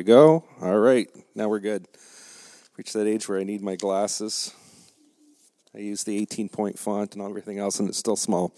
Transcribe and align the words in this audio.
we 0.00 0.04
go. 0.04 0.42
All 0.62 0.78
right, 0.78 1.10
now 1.34 1.50
we're 1.50 1.60
good. 1.60 1.86
Reached 2.78 2.94
that 2.94 3.06
age 3.06 3.28
where 3.28 3.38
I 3.38 3.44
need 3.44 3.60
my 3.60 3.76
glasses. 3.76 4.54
I 5.74 5.80
use 5.80 6.04
the 6.04 6.16
18 6.16 6.48
point 6.48 6.78
font 6.78 7.14
and 7.14 7.22
everything 7.22 7.58
else, 7.58 7.80
and 7.80 7.86
it's 7.86 7.98
still 7.98 8.16
small. 8.16 8.54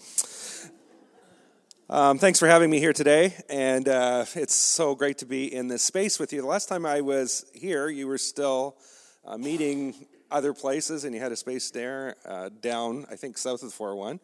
Um, 1.89 2.17
thanks 2.17 2.39
for 2.39 2.47
having 2.47 2.69
me 2.69 2.79
here 2.79 2.93
today, 2.93 3.35
and 3.49 3.89
uh, 3.89 4.23
it's 4.35 4.55
so 4.55 4.95
great 4.95 5.17
to 5.17 5.25
be 5.25 5.53
in 5.53 5.67
this 5.67 5.83
space 5.83 6.17
with 6.17 6.31
you. 6.31 6.39
The 6.39 6.47
last 6.47 6.69
time 6.69 6.85
I 6.85 7.01
was 7.01 7.45
here, 7.53 7.89
you 7.89 8.07
were 8.07 8.17
still 8.17 8.77
uh, 9.25 9.37
meeting 9.37 9.95
other 10.31 10.53
places, 10.53 11.03
and 11.03 11.13
you 11.13 11.19
had 11.19 11.33
a 11.33 11.35
space 11.35 11.71
there 11.71 12.15
uh, 12.25 12.51
down, 12.61 13.05
I 13.11 13.17
think, 13.17 13.37
south 13.37 13.63
of 13.63 13.71
the 13.71 13.75
401. 13.75 14.21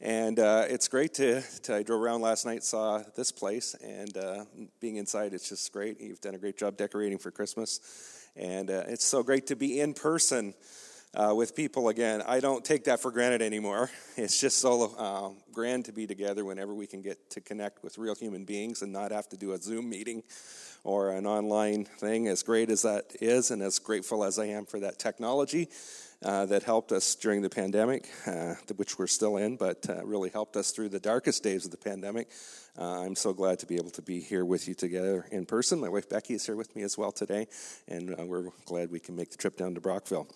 And 0.00 0.38
uh, 0.38 0.64
it's 0.68 0.88
great 0.88 1.14
to, 1.14 1.42
to, 1.62 1.76
I 1.76 1.82
drove 1.82 2.02
around 2.02 2.20
last 2.20 2.44
night, 2.44 2.64
saw 2.64 3.02
this 3.16 3.30
place, 3.30 3.74
and 3.74 4.16
uh, 4.16 4.44
being 4.80 4.96
inside, 4.96 5.32
it's 5.34 5.48
just 5.48 5.72
great. 5.72 6.00
You've 6.00 6.20
done 6.20 6.34
a 6.34 6.38
great 6.38 6.58
job 6.58 6.76
decorating 6.76 7.18
for 7.18 7.30
Christmas. 7.30 8.28
And 8.36 8.70
uh, 8.70 8.84
it's 8.88 9.04
so 9.04 9.22
great 9.22 9.46
to 9.46 9.56
be 9.56 9.80
in 9.80 9.94
person 9.94 10.54
uh, 11.14 11.34
with 11.34 11.54
people 11.54 11.88
again. 11.88 12.22
I 12.26 12.40
don't 12.40 12.64
take 12.64 12.84
that 12.84 13.00
for 13.00 13.10
granted 13.10 13.42
anymore. 13.42 13.90
It's 14.16 14.40
just 14.40 14.58
so 14.58 14.94
uh, 14.96 15.30
grand 15.52 15.86
to 15.86 15.92
be 15.92 16.06
together 16.06 16.44
whenever 16.44 16.72
we 16.72 16.86
can 16.86 17.02
get 17.02 17.30
to 17.30 17.40
connect 17.40 17.82
with 17.82 17.98
real 17.98 18.14
human 18.14 18.44
beings 18.44 18.80
and 18.80 18.92
not 18.92 19.10
have 19.10 19.28
to 19.30 19.36
do 19.36 19.54
a 19.54 19.58
Zoom 19.58 19.90
meeting 19.90 20.22
or 20.84 21.10
an 21.10 21.26
online 21.26 21.84
thing. 21.84 22.28
As 22.28 22.44
great 22.44 22.70
as 22.70 22.82
that 22.82 23.06
is, 23.20 23.50
and 23.50 23.60
as 23.60 23.80
grateful 23.80 24.22
as 24.22 24.38
I 24.38 24.46
am 24.46 24.66
for 24.66 24.78
that 24.80 25.00
technology, 25.00 25.68
uh, 26.24 26.46
that 26.46 26.62
helped 26.62 26.92
us 26.92 27.14
during 27.16 27.42
the 27.42 27.50
pandemic, 27.50 28.08
uh, 28.26 28.54
which 28.76 28.98
we're 28.98 29.06
still 29.06 29.36
in, 29.36 29.56
but 29.56 29.84
uh, 29.90 30.04
really 30.06 30.30
helped 30.30 30.56
us 30.56 30.70
through 30.70 30.88
the 30.88 31.00
darkest 31.00 31.42
days 31.42 31.64
of 31.64 31.70
the 31.70 31.76
pandemic. 31.76 32.28
Uh, 32.78 33.02
I'm 33.02 33.14
so 33.14 33.32
glad 33.32 33.58
to 33.58 33.66
be 33.66 33.76
able 33.76 33.90
to 33.90 34.02
be 34.02 34.20
here 34.20 34.44
with 34.44 34.66
you 34.66 34.74
together 34.74 35.26
in 35.30 35.44
person. 35.44 35.80
My 35.80 35.88
wife 35.88 36.08
Becky 36.08 36.34
is 36.34 36.46
here 36.46 36.56
with 36.56 36.74
me 36.74 36.82
as 36.82 36.96
well 36.96 37.12
today, 37.12 37.46
and 37.88 38.18
uh, 38.18 38.24
we're 38.24 38.48
glad 38.64 38.90
we 38.90 39.00
can 39.00 39.16
make 39.16 39.30
the 39.30 39.36
trip 39.36 39.56
down 39.56 39.74
to 39.74 39.80
Brockville. 39.80 40.28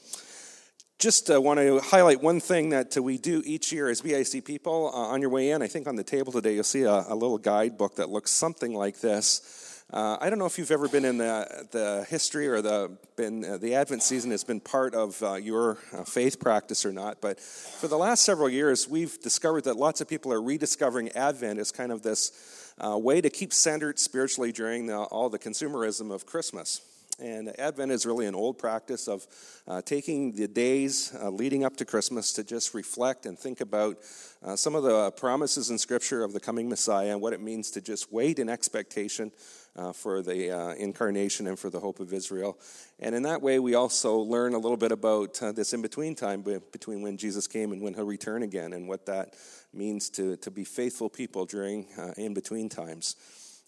Just 0.98 1.30
want 1.30 1.60
to 1.60 1.78
highlight 1.78 2.20
one 2.20 2.40
thing 2.40 2.70
that 2.70 2.96
we 2.96 3.18
do 3.18 3.40
each 3.46 3.70
year 3.70 3.88
as 3.88 4.00
BIC 4.00 4.44
people. 4.44 4.88
on 4.88 5.20
your 5.20 5.30
way 5.30 5.52
in, 5.52 5.62
I 5.62 5.68
think 5.68 5.86
on 5.86 5.94
the 5.94 6.02
table 6.02 6.32
today, 6.32 6.56
you'll 6.56 6.64
see 6.64 6.82
a, 6.82 7.04
a 7.06 7.14
little 7.14 7.38
guidebook 7.38 7.94
that 7.96 8.10
looks 8.10 8.32
something 8.32 8.74
like 8.74 8.98
this. 8.98 9.84
Uh, 9.92 10.16
I 10.20 10.28
don't 10.28 10.40
know 10.40 10.46
if 10.46 10.58
you've 10.58 10.72
ever 10.72 10.88
been 10.88 11.04
in 11.04 11.18
the, 11.18 11.68
the 11.70 12.04
history 12.10 12.48
or 12.48 12.60
the 12.60 12.90
been 13.14 13.44
uh, 13.44 13.58
the 13.58 13.76
Advent 13.76 14.02
season 14.02 14.32
has 14.32 14.42
been 14.42 14.58
part 14.58 14.96
of 14.96 15.22
uh, 15.22 15.34
your 15.34 15.78
uh, 15.92 16.02
faith 16.02 16.40
practice 16.40 16.84
or 16.84 16.92
not, 16.92 17.20
but 17.20 17.38
for 17.38 17.86
the 17.86 17.96
last 17.96 18.24
several 18.24 18.48
years, 18.48 18.88
we've 18.88 19.22
discovered 19.22 19.64
that 19.64 19.76
lots 19.76 20.00
of 20.00 20.08
people 20.08 20.32
are 20.32 20.42
rediscovering 20.42 21.10
Advent 21.12 21.60
as 21.60 21.70
kind 21.70 21.92
of 21.92 22.02
this 22.02 22.74
uh, 22.84 22.98
way 22.98 23.20
to 23.20 23.30
keep 23.30 23.52
centered 23.52 24.00
spiritually 24.00 24.50
during 24.50 24.86
the, 24.86 24.96
all 24.96 25.30
the 25.30 25.38
consumerism 25.38 26.10
of 26.10 26.26
Christmas. 26.26 26.80
And 27.20 27.58
Advent 27.58 27.90
is 27.90 28.06
really 28.06 28.26
an 28.26 28.36
old 28.36 28.58
practice 28.58 29.08
of 29.08 29.26
uh, 29.66 29.82
taking 29.82 30.32
the 30.32 30.46
days 30.46 31.12
uh, 31.20 31.30
leading 31.30 31.64
up 31.64 31.76
to 31.78 31.84
Christmas 31.84 32.32
to 32.34 32.44
just 32.44 32.74
reflect 32.74 33.26
and 33.26 33.36
think 33.36 33.60
about 33.60 33.98
uh, 34.40 34.54
some 34.54 34.76
of 34.76 34.84
the 34.84 35.10
promises 35.12 35.70
in 35.70 35.78
Scripture 35.78 36.22
of 36.22 36.32
the 36.32 36.38
coming 36.38 36.68
Messiah 36.68 37.10
and 37.10 37.20
what 37.20 37.32
it 37.32 37.40
means 37.40 37.72
to 37.72 37.80
just 37.80 38.12
wait 38.12 38.38
in 38.38 38.48
expectation 38.48 39.32
uh, 39.74 39.92
for 39.92 40.22
the 40.22 40.50
uh, 40.52 40.74
incarnation 40.74 41.48
and 41.48 41.58
for 41.58 41.70
the 41.70 41.80
hope 41.80 41.98
of 41.98 42.12
Israel. 42.12 42.56
And 43.00 43.16
in 43.16 43.24
that 43.24 43.42
way, 43.42 43.58
we 43.58 43.74
also 43.74 44.18
learn 44.18 44.54
a 44.54 44.58
little 44.58 44.76
bit 44.76 44.92
about 44.92 45.42
uh, 45.42 45.50
this 45.50 45.72
in 45.72 45.82
between 45.82 46.14
time 46.14 46.42
between 46.42 47.02
when 47.02 47.16
Jesus 47.16 47.48
came 47.48 47.72
and 47.72 47.82
when 47.82 47.94
he'll 47.94 48.06
return 48.06 48.44
again, 48.44 48.72
and 48.72 48.86
what 48.86 49.06
that 49.06 49.34
means 49.72 50.08
to, 50.10 50.36
to 50.36 50.52
be 50.52 50.64
faithful 50.64 51.08
people 51.08 51.46
during 51.46 51.88
in 52.16 52.32
between 52.32 52.68
times. 52.68 53.16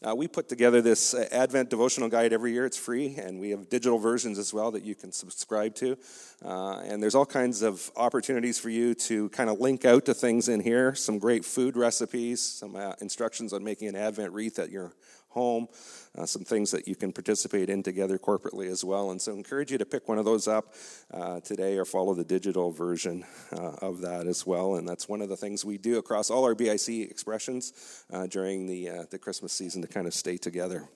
Uh, 0.02 0.14
we 0.14 0.26
put 0.26 0.48
together 0.48 0.80
this 0.80 1.12
uh, 1.12 1.28
Advent 1.30 1.68
devotional 1.68 2.08
guide 2.08 2.32
every 2.32 2.52
year. 2.52 2.64
It's 2.64 2.78
free, 2.78 3.16
and 3.16 3.38
we 3.38 3.50
have 3.50 3.68
digital 3.68 3.98
versions 3.98 4.38
as 4.38 4.54
well 4.54 4.70
that 4.70 4.82
you 4.82 4.94
can 4.94 5.12
subscribe 5.12 5.74
to. 5.74 5.98
Uh, 6.42 6.78
and 6.78 7.02
there's 7.02 7.14
all 7.14 7.26
kinds 7.26 7.60
of 7.60 7.90
opportunities 7.96 8.58
for 8.58 8.70
you 8.70 8.94
to 8.94 9.28
kind 9.28 9.50
of 9.50 9.60
link 9.60 9.84
out 9.84 10.06
to 10.06 10.14
things 10.14 10.48
in 10.48 10.60
here 10.60 10.94
some 10.94 11.18
great 11.18 11.44
food 11.44 11.76
recipes, 11.76 12.40
some 12.40 12.76
uh, 12.76 12.94
instructions 13.02 13.52
on 13.52 13.62
making 13.62 13.88
an 13.88 13.96
Advent 13.96 14.32
wreath 14.32 14.58
at 14.58 14.70
your 14.70 14.94
home, 15.30 15.68
uh, 16.18 16.26
some 16.26 16.42
things 16.42 16.70
that 16.72 16.86
you 16.86 16.94
can 16.94 17.12
participate 17.12 17.70
in 17.70 17.82
together 17.82 18.18
corporately 18.18 18.68
as 18.70 18.84
well. 18.84 19.10
And 19.10 19.20
so 19.20 19.32
I 19.32 19.36
encourage 19.36 19.70
you 19.70 19.78
to 19.78 19.86
pick 19.86 20.08
one 20.08 20.18
of 20.18 20.24
those 20.24 20.48
up 20.48 20.74
uh, 21.12 21.40
today 21.40 21.78
or 21.78 21.84
follow 21.84 22.14
the 22.14 22.24
digital 22.24 22.70
version 22.70 23.24
uh, 23.52 23.76
of 23.80 24.00
that 24.02 24.26
as 24.26 24.46
well. 24.46 24.74
And 24.74 24.88
that's 24.88 25.08
one 25.08 25.22
of 25.22 25.28
the 25.28 25.36
things 25.36 25.64
we 25.64 25.78
do 25.78 25.98
across 25.98 26.30
all 26.30 26.44
our 26.44 26.54
BIC 26.54 26.88
expressions 26.88 28.04
uh, 28.12 28.26
during 28.26 28.66
the, 28.66 28.88
uh, 28.90 29.04
the 29.10 29.18
Christmas 29.18 29.52
season 29.52 29.82
to 29.82 29.88
kind 29.88 30.06
of 30.06 30.14
stay 30.14 30.36
together. 30.36 30.88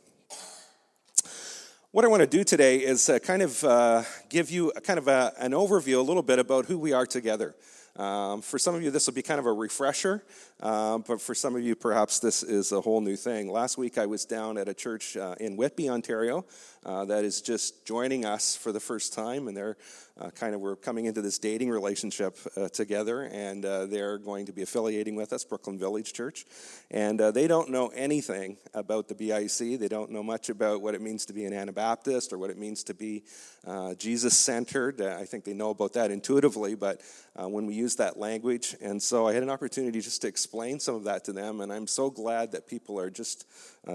What 1.93 2.05
I 2.05 2.09
want 2.09 2.23
to 2.23 2.27
do 2.27 2.43
today 2.43 2.79
is 2.79 3.09
uh, 3.09 3.21
kind 3.21 3.41
of 3.41 4.07
give 4.29 4.51
you 4.51 4.73
a, 4.75 4.81
kind 4.81 4.99
of 4.99 5.07
a, 5.07 5.33
an 5.39 5.53
overview, 5.53 5.99
a 5.99 6.03
little 6.03 6.25
bit 6.25 6.41
about 6.41 6.67
who 6.67 6.77
we 6.77 6.93
are 6.93 7.07
together. 7.07 7.55
Um, 7.97 8.43
for 8.43 8.59
some 8.59 8.75
of 8.75 8.83
you, 8.83 8.91
this 8.91 9.07
will 9.07 9.15
be 9.15 9.23
kind 9.23 9.39
of 9.39 9.47
a 9.47 9.53
refresher, 9.53 10.25
um, 10.65 11.05
but 11.07 11.21
for 11.21 11.35
some 11.35 11.55
of 11.55 11.63
you, 11.63 11.77
perhaps 11.77 12.21
this 12.21 12.43
is 12.43 12.73
a 12.73 12.81
whole 12.81 13.03
new 13.03 13.17
thing. 13.17 13.51
Last 13.51 13.77
week, 13.77 13.99
I 13.99 14.07
was 14.07 14.25
down 14.25 14.57
at 14.57 14.67
a 14.67 14.73
church 14.73 15.15
uh, 15.15 15.35
in 15.39 15.57
Whitby, 15.57 15.91
Ontario, 15.91 16.47
uh, 16.87 17.05
that 17.05 17.25
is 17.25 17.43
just 17.43 17.85
joining 17.85 18.25
us 18.25 18.57
for 18.57 18.73
the 18.73 18.81
first 18.81 19.13
time, 19.13 19.47
and 19.47 19.57
they're 19.57 19.77
uh, 20.21 20.31
kind 20.31 20.55
of 20.55 20.61
we're 20.61 20.77
coming 20.77 21.07
into 21.07 21.21
this 21.21 21.39
dating 21.39 21.71
relationship 21.71 22.39
uh, 22.57 22.69
together, 22.69 23.23
and 23.33 23.65
uh, 23.65 23.87
they're 23.87 24.19
going 24.19 24.47
to 24.47 24.53
be 24.53 24.63
affiliating 24.63 25.17
with 25.17 25.33
us, 25.33 25.45
Brooklin 25.45 25.79
Village 25.79 26.13
Church, 26.13 26.45
and 26.91 27.21
uh, 27.21 27.31
they 27.33 27.49
don't 27.49 27.71
know 27.71 27.89
anything 27.89 28.57
about 28.75 29.09
the 29.09 29.15
BIC. 29.15 29.81
They 29.81 29.89
don't 29.89 30.11
know 30.11 30.23
much 30.23 30.51
about 30.51 30.83
what 30.83 30.95
it 30.95 31.01
means 31.01 31.27
to 31.27 31.33
be 31.33 31.45
an 31.47 31.53
Anabaptist 31.53 32.33
or 32.33 32.39
what 32.39 32.51
it 32.51 32.59
means 32.59 32.85
to 32.85 32.95
be 32.95 33.25
uh, 33.67 33.95
Jesus 33.95 34.39
centered. 34.39 35.01
Uh, 35.01 35.17
I 35.19 35.25
think 35.25 35.45
they 35.45 35.55
know 35.55 35.71
about 35.71 35.95
that 35.95 36.13
intuitively, 36.13 36.75
but 36.75 37.01
when 37.37 37.67
we 37.67 37.75
use 37.75 37.97
that 37.97 38.17
language, 38.17 38.77
and 38.81 39.03
so 39.03 39.27
I 39.27 39.35
had 39.35 39.43
an 39.43 39.51
opportunity 39.51 40.01
just 40.01 40.23
to 40.23 40.29
explain 40.29 40.54
some 40.79 40.95
of 40.95 41.05
that 41.05 41.25
to 41.25 41.33
them, 41.33 41.61
and 41.61 41.73
I'm 41.73 41.87
so 41.87 42.11
glad 42.11 42.53
that 42.53 42.67
people 42.67 42.99
are 42.99 43.11
just 43.11 43.47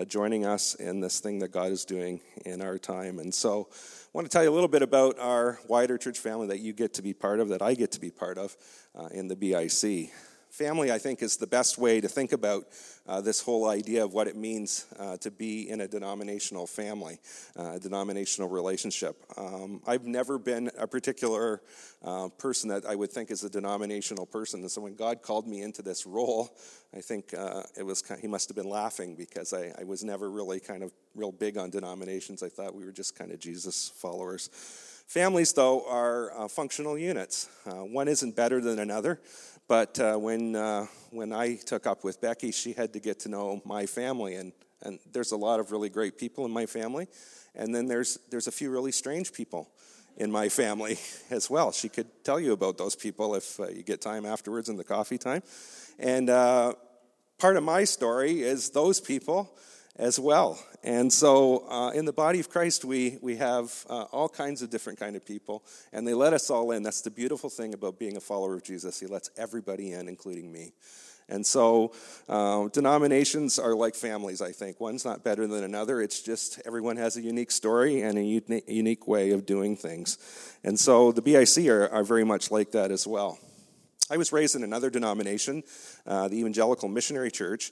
joining 0.08 0.46
us 0.46 0.76
in 0.76 1.00
this 1.00 1.20
thing 1.20 1.40
that 1.40 1.50
God 1.52 1.72
is 1.72 1.86
doing 1.86 2.22
in 2.46 2.62
our 2.62 2.78
time, 2.78 3.20
and 3.20 3.34
so. 3.34 3.70
I 3.72 4.18
want 4.18 4.26
to 4.26 4.32
tell 4.32 4.42
you 4.42 4.50
a 4.50 4.52
little 4.52 4.68
bit 4.68 4.82
about 4.82 5.20
our 5.20 5.60
wider 5.68 5.96
church 5.96 6.18
family 6.18 6.48
that 6.48 6.62
you 6.62 6.74
get 6.74 6.96
to 6.96 7.04
be 7.04 7.14
part 7.14 7.40
of, 7.40 7.50
that 7.50 7.62
I 7.62 7.76
get 7.76 7.92
to 7.92 8.00
be 8.00 8.10
part 8.10 8.40
of 8.40 8.58
uh, 8.96 9.06
in 9.12 9.28
the 9.28 9.36
BIC. 9.36 10.12
Family, 10.50 10.92
I 10.92 10.98
think, 10.98 11.22
is 11.22 11.38
the 11.38 11.48
best 11.48 11.78
way 11.78 12.02
to 12.02 12.08
think 12.08 12.32
about 12.32 12.66
uh, 13.08 13.22
this 13.22 13.40
whole 13.40 13.70
idea 13.70 14.04
of 14.04 14.14
what 14.14 14.28
it 14.28 14.36
means 14.36 14.88
uh, 14.98 15.16
to 15.18 15.30
be 15.30 15.70
in 15.70 15.82
a 15.82 15.88
denominational 15.88 16.66
family, 16.66 17.20
uh, 17.58 17.74
a 17.74 17.80
denominational 17.80 18.50
relationship. 18.50 19.24
Um, 19.38 19.82
I've 19.86 20.06
never 20.06 20.40
been 20.40 20.72
a 20.78 20.88
particular 20.88 21.62
uh, 22.04 22.30
person 22.30 22.70
that 22.70 22.86
I 22.86 22.96
would 22.96 23.12
think 23.12 23.30
is 23.30 23.44
a 23.44 23.50
denominational 23.50 24.26
person. 24.26 24.62
And 24.62 24.72
so 24.72 24.82
when 24.82 24.96
God 24.96 25.22
called 25.22 25.48
me 25.48 25.62
into 25.62 25.84
this 25.84 26.08
role, 26.08 26.50
I 26.96 27.02
think 27.02 27.34
uh, 27.38 27.64
it 27.78 27.84
was 27.84 28.02
kind 28.02 28.18
of, 28.18 28.22
he 28.24 28.28
must 28.28 28.50
have 28.50 28.56
been 28.56 28.70
laughing 28.70 29.16
because 29.16 29.54
I, 29.54 29.72
I 29.80 29.84
was 29.84 30.04
never 30.04 30.32
really 30.32 30.60
kind 30.60 30.82
of 30.82 30.92
real 31.14 31.32
big 31.32 31.58
on 31.58 31.70
denominations. 31.70 32.42
I 32.42 32.50
thought 32.50 32.74
we 32.74 32.86
were 32.86 32.92
just 32.92 33.16
kind 33.16 33.32
of 33.32 33.40
Jesus 33.40 33.90
followers. 33.96 34.50
Families, 35.06 35.54
though, 35.54 35.88
are 35.90 36.32
uh, 36.38 36.48
functional 36.48 36.96
units. 36.96 37.50
Uh, 37.66 37.78
one 37.78 38.08
isn't 38.08 38.36
better 38.36 38.62
than 38.62 38.78
another, 38.78 39.20
but 39.70 40.00
uh, 40.00 40.16
when, 40.16 40.56
uh, 40.56 40.88
when 41.12 41.32
I 41.32 41.56
took 41.56 41.86
up 41.86 42.04
with 42.04 42.20
Becky, 42.20 42.52
she 42.52 42.74
had 42.74 42.92
to 42.94 43.00
get 43.00 43.20
to 43.22 43.30
know 43.30 43.62
my 43.64 43.86
family, 43.86 44.34
and, 44.36 44.52
and 44.82 44.98
there's 45.14 45.32
a 45.32 45.38
lot 45.38 45.60
of 45.60 45.72
really 45.72 45.90
great 45.90 46.18
people 46.18 46.44
in 46.44 46.52
my 46.52 46.66
family, 46.66 47.08
and 47.54 47.74
then 47.74 47.86
there's, 47.86 48.18
there's 48.32 48.48
a 48.48 48.52
few 48.52 48.72
really 48.72 48.92
strange 48.92 49.32
people 49.32 49.70
in 50.18 50.32
my 50.32 50.50
family 50.50 50.98
as 51.30 51.52
well. 51.52 51.72
She 51.72 51.88
could 51.88 52.08
tell 52.24 52.40
you 52.40 52.52
about 52.54 52.80
those 52.80 52.96
people 52.96 53.36
if 53.36 53.60
uh, 53.60 53.68
you 53.68 53.84
get 53.84 54.02
time 54.02 54.26
afterwards 54.26 54.70
in 54.70 54.76
the 54.76 54.84
coffee 54.84 55.20
time. 55.20 55.44
And 56.00 56.32
uh, 56.32 56.74
part 57.38 57.56
of 57.56 57.64
my 57.64 57.84
story 57.84 58.42
is 58.42 58.72
those 58.72 59.00
people 59.00 59.56
as 60.00 60.18
well. 60.18 60.58
And 60.82 61.12
so 61.12 61.68
uh, 61.70 61.92
in 61.92 62.06
the 62.06 62.14
body 62.14 62.40
of 62.40 62.50
Christ, 62.50 62.86
we, 62.86 63.20
we 63.22 63.36
have 63.36 63.86
uh, 63.90 64.04
all 64.04 64.30
kinds 64.30 64.62
of 64.62 64.70
different 64.70 64.98
kind 64.98 65.18
of 65.18 65.26
people, 65.26 65.64
and 65.92 66.08
they 66.08 66.14
let 66.14 66.34
us 66.34 66.50
all 66.50 66.72
in. 66.72 66.84
That's 66.84 67.02
the 67.02 67.12
beautiful 67.12 67.50
thing 67.50 67.74
about 67.74 68.00
being 68.00 68.16
a 68.16 68.22
follower 68.22 68.56
of 68.56 68.64
Jesus. 68.64 69.00
He 69.00 69.08
lets 69.08 69.30
everybody 69.38 69.92
in, 69.92 70.08
including 70.08 70.52
me. 70.52 70.72
And 71.28 71.46
so 71.46 71.92
uh, 72.28 72.70
denominations 72.70 73.60
are 73.60 73.76
like 73.76 73.94
families, 73.94 74.42
I 74.42 74.52
think. 74.52 74.80
One's 74.80 75.06
not 75.06 75.24
better 75.24 75.46
than 75.46 75.64
another. 75.64 76.02
It's 76.02 76.24
just 76.24 76.60
everyone 76.66 76.98
has 76.98 77.18
a 77.18 77.22
unique 77.22 77.52
story 77.52 78.02
and 78.02 78.18
a 78.18 78.24
uni- 78.24 78.64
unique 78.68 79.08
way 79.08 79.32
of 79.32 79.46
doing 79.46 79.76
things. 79.76 80.18
And 80.64 80.80
so 80.80 81.12
the 81.12 81.22
BIC 81.22 81.68
are, 81.68 81.88
are 81.90 82.04
very 82.04 82.24
much 82.24 82.50
like 82.50 82.72
that 82.72 82.90
as 82.90 83.06
well. 83.06 83.38
I 84.10 84.18
was 84.18 84.32
raised 84.32 84.56
in 84.56 84.64
another 84.64 84.90
denomination, 84.90 85.62
uh, 86.08 86.30
the 86.30 86.40
Evangelical 86.40 86.90
Missionary 86.90 87.30
Church. 87.30 87.72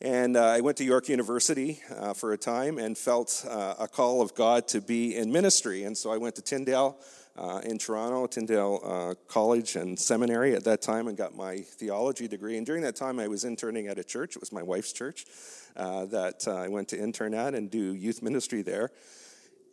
And 0.00 0.36
uh, 0.36 0.44
I 0.44 0.60
went 0.60 0.76
to 0.76 0.84
York 0.84 1.08
University 1.08 1.80
uh, 1.96 2.14
for 2.14 2.32
a 2.32 2.38
time 2.38 2.78
and 2.78 2.96
felt 2.96 3.44
uh, 3.48 3.74
a 3.80 3.88
call 3.88 4.22
of 4.22 4.32
God 4.32 4.68
to 4.68 4.80
be 4.80 5.16
in 5.16 5.32
ministry. 5.32 5.82
And 5.82 5.98
so 5.98 6.12
I 6.12 6.18
went 6.18 6.36
to 6.36 6.42
Tyndale 6.42 6.96
uh, 7.36 7.62
in 7.64 7.78
Toronto, 7.78 8.28
Tyndale 8.28 8.80
uh, 8.84 9.14
College 9.26 9.74
and 9.74 9.98
Seminary 9.98 10.54
at 10.54 10.62
that 10.64 10.82
time, 10.82 11.08
and 11.08 11.16
got 11.16 11.34
my 11.34 11.58
theology 11.58 12.28
degree. 12.28 12.56
And 12.56 12.64
during 12.64 12.82
that 12.82 12.94
time, 12.94 13.18
I 13.18 13.26
was 13.26 13.44
interning 13.44 13.88
at 13.88 13.98
a 13.98 14.04
church. 14.04 14.36
It 14.36 14.40
was 14.40 14.52
my 14.52 14.62
wife's 14.62 14.92
church 14.92 15.26
uh, 15.76 16.04
that 16.06 16.46
I 16.46 16.68
went 16.68 16.86
to 16.88 16.98
intern 16.98 17.34
at 17.34 17.56
and 17.56 17.68
do 17.68 17.92
youth 17.96 18.22
ministry 18.22 18.62
there. 18.62 18.92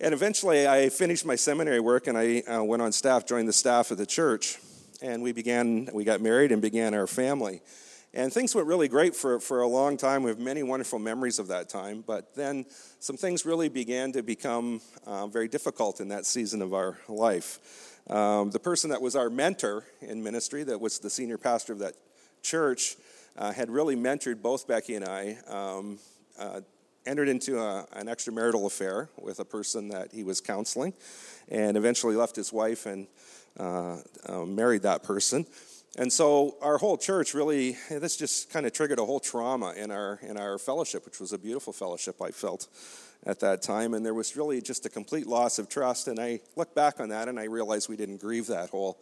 And 0.01 0.11
eventually, 0.11 0.67
I 0.67 0.89
finished 0.89 1.23
my 1.23 1.35
seminary 1.35 1.79
work 1.79 2.07
and 2.07 2.17
I 2.17 2.61
went 2.61 2.81
on 2.81 2.91
staff, 2.93 3.27
joined 3.27 3.47
the 3.47 3.53
staff 3.53 3.91
of 3.91 3.99
the 3.99 4.07
church. 4.07 4.57
And 5.03 5.21
we 5.21 5.33
began, 5.33 5.87
we 5.93 6.03
got 6.03 6.19
married 6.19 6.51
and 6.51 6.63
began 6.63 6.95
our 6.95 7.05
family. 7.05 7.61
And 8.15 8.31
things 8.31 8.55
went 8.55 8.65
really 8.65 8.87
great 8.87 9.13
for, 9.13 9.41
for 9.41 9.59
a 9.59 9.67
long 9.67 9.97
time. 9.97 10.23
We 10.23 10.29
have 10.29 10.39
many 10.39 10.63
wonderful 10.63 10.99
memories 10.99 11.37
of 11.37 11.49
that 11.49 11.67
time. 11.67 12.01
But 12.07 12.33
then 12.33 12.65
some 12.99 13.17
things 13.17 13.45
really 13.45 13.67
began 13.67 14.13
to 14.13 14.23
become 14.23 14.79
uh, 15.05 15.27
very 15.27 15.49
difficult 15.49 15.99
in 15.99 16.07
that 16.07 16.25
season 16.25 16.61
of 16.61 16.73
our 16.73 16.97
life. 17.09 17.99
Um, 18.09 18.51
the 18.51 18.59
person 18.59 18.89
that 18.91 19.01
was 19.01 19.17
our 19.17 19.29
mentor 19.29 19.83
in 19.99 20.23
ministry, 20.23 20.63
that 20.63 20.79
was 20.79 20.99
the 20.99 21.09
senior 21.09 21.37
pastor 21.37 21.73
of 21.73 21.79
that 21.79 21.95
church, 22.41 22.95
uh, 23.37 23.51
had 23.51 23.69
really 23.69 23.97
mentored 23.97 24.41
both 24.41 24.65
Becky 24.65 24.95
and 24.95 25.03
I. 25.03 25.37
Um, 25.49 25.99
uh, 26.39 26.61
entered 27.05 27.27
into 27.27 27.59
a, 27.59 27.85
an 27.93 28.07
extramarital 28.07 28.65
affair 28.65 29.09
with 29.21 29.39
a 29.39 29.45
person 29.45 29.89
that 29.89 30.11
he 30.11 30.23
was 30.23 30.41
counseling, 30.41 30.93
and 31.49 31.77
eventually 31.77 32.15
left 32.15 32.35
his 32.35 32.51
wife 32.51 32.85
and 32.85 33.07
uh, 33.59 33.97
uh, 34.25 34.45
married 34.45 34.81
that 34.81 35.03
person. 35.03 35.45
And 35.97 36.11
so 36.11 36.57
our 36.61 36.77
whole 36.77 36.97
church 36.97 37.33
really, 37.33 37.77
this 37.89 38.17
just 38.17 38.49
kind 38.49 38.65
of 38.65 38.73
triggered 38.73 38.99
a 38.99 39.05
whole 39.05 39.21
trauma 39.21 39.73
in 39.77 39.91
our 39.91 40.19
in 40.21 40.37
our 40.37 40.57
fellowship, 40.57 41.05
which 41.05 41.19
was 41.19 41.31
a 41.31 41.37
beautiful 41.37 41.71
fellowship 41.71 42.21
I 42.21 42.31
felt 42.31 42.67
at 43.25 43.39
that 43.39 43.61
time. 43.61 43.93
And 43.93 44.05
there 44.05 44.13
was 44.13 44.35
really 44.35 44.61
just 44.61 44.85
a 44.85 44.89
complete 44.89 45.25
loss 45.25 45.57
of 45.57 45.69
trust. 45.69 46.07
And 46.07 46.19
I 46.19 46.41
look 46.55 46.75
back 46.75 46.99
on 46.99 47.09
that 47.09 47.29
and 47.29 47.39
I 47.39 47.45
realized 47.45 47.87
we 47.87 47.95
didn't 47.95 48.17
grieve 48.17 48.47
that 48.47 48.69
whole 48.69 48.99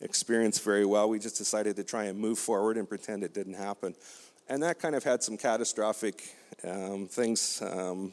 experience 0.00 0.58
very 0.58 0.84
well. 0.84 1.08
We 1.08 1.18
just 1.18 1.38
decided 1.38 1.76
to 1.76 1.84
try 1.84 2.04
and 2.04 2.18
move 2.18 2.38
forward 2.38 2.76
and 2.76 2.86
pretend 2.86 3.24
it 3.24 3.32
didn't 3.32 3.54
happen. 3.54 3.94
And 4.48 4.62
that 4.62 4.78
kind 4.78 4.94
of 4.94 5.02
had 5.02 5.22
some 5.22 5.38
catastrophic 5.38 6.22
um, 6.62 7.06
things, 7.06 7.62
um, 7.62 8.12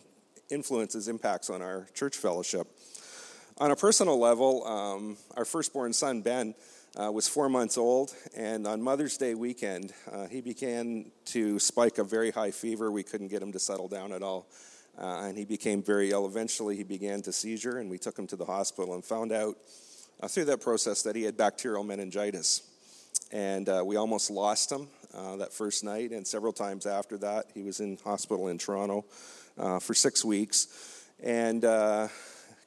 influences, 0.50 1.10
impacts 1.10 1.50
on 1.50 1.62
our 1.62 1.88
church 1.94 2.16
fellowship. 2.16 2.68
On 3.58 3.72
a 3.72 3.76
personal 3.76 4.18
level, 4.18 4.66
um, 4.66 5.18
our 5.36 5.44
firstborn 5.44 5.92
son, 5.92 6.22
Ben, 6.22 6.56
uh, 7.00 7.12
was 7.12 7.28
four 7.28 7.48
months 7.48 7.78
old, 7.78 8.14
and 8.36 8.68
on 8.68 8.82
Mother's 8.82 9.18
Day 9.18 9.34
weekend, 9.34 9.94
uh, 10.12 10.28
he 10.28 10.42
began 10.42 11.12
to 11.26 11.58
spike 11.58 11.98
a 11.98 12.04
very 12.04 12.32
high 12.32 12.52
fever. 12.52 12.92
We 12.92 13.04
couldn't 13.04 13.30
get 13.30 13.42
him 13.42 13.54
to 13.54 13.60
settle 13.60 13.88
down 13.88 14.12
at 14.12 14.22
all, 14.22 14.48
uh, 14.98 15.24
and 15.24 15.38
he 15.38 15.46
became 15.46 15.82
very 15.82 16.12
ill. 16.12 16.26
Eventually, 16.26 16.76
he 16.76 16.84
began 16.84 17.22
to 17.22 17.32
seizure, 17.32 17.78
and 17.78 17.90
we 17.90 17.98
took 17.98 18.18
him 18.20 18.28
to 18.28 18.36
the 18.36 18.46
hospital 18.46 18.94
and 18.94 19.06
found 19.06 19.32
out 19.32 19.56
uh, 20.22 20.28
through 20.28 20.46
that 20.46 20.60
process 20.60 21.04
that 21.04 21.16
he 21.16 21.24
had 21.24 21.38
bacterial 21.38 21.84
meningitis. 21.84 22.64
And 23.32 23.70
uh, 23.70 23.84
we 23.86 23.96
almost 23.96 24.30
lost 24.30 24.70
him 24.70 24.90
uh, 25.14 25.38
that 25.38 25.54
first 25.54 25.86
night, 25.86 26.12
and 26.12 26.28
several 26.28 26.52
times 26.52 26.86
after 26.86 27.18
that, 27.20 27.46
he 27.54 27.64
was 27.64 27.80
in 27.80 27.98
hospital 28.04 28.50
in 28.50 28.58
Toronto 28.58 29.06
for 29.80 29.94
six 29.94 30.26
weeks, 30.26 31.06
and 31.24 31.62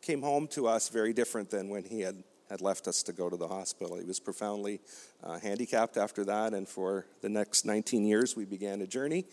came 0.01 0.23
home 0.23 0.47
to 0.49 0.67
us 0.67 0.89
very 0.89 1.13
different 1.13 1.51
than 1.51 1.69
when 1.69 1.85
he 1.85 2.01
had 2.01 2.23
had 2.51 2.61
left 2.61 2.87
us 2.89 3.03
to 3.05 3.13
go 3.13 3.29
to 3.29 3.37
the 3.37 3.49
hospital. 3.49 3.97
He 3.97 4.05
was 4.05 4.21
profoundly 4.21 4.81
uh, 5.23 5.39
handicapped 5.39 5.97
after 5.97 6.25
that, 6.25 6.53
and 6.53 6.69
for 6.69 7.07
the 7.23 7.29
next 7.29 7.65
19 7.65 8.05
years, 8.05 8.37
we 8.37 8.45
began 8.45 8.81
a 8.81 8.87
journey. 8.87 9.25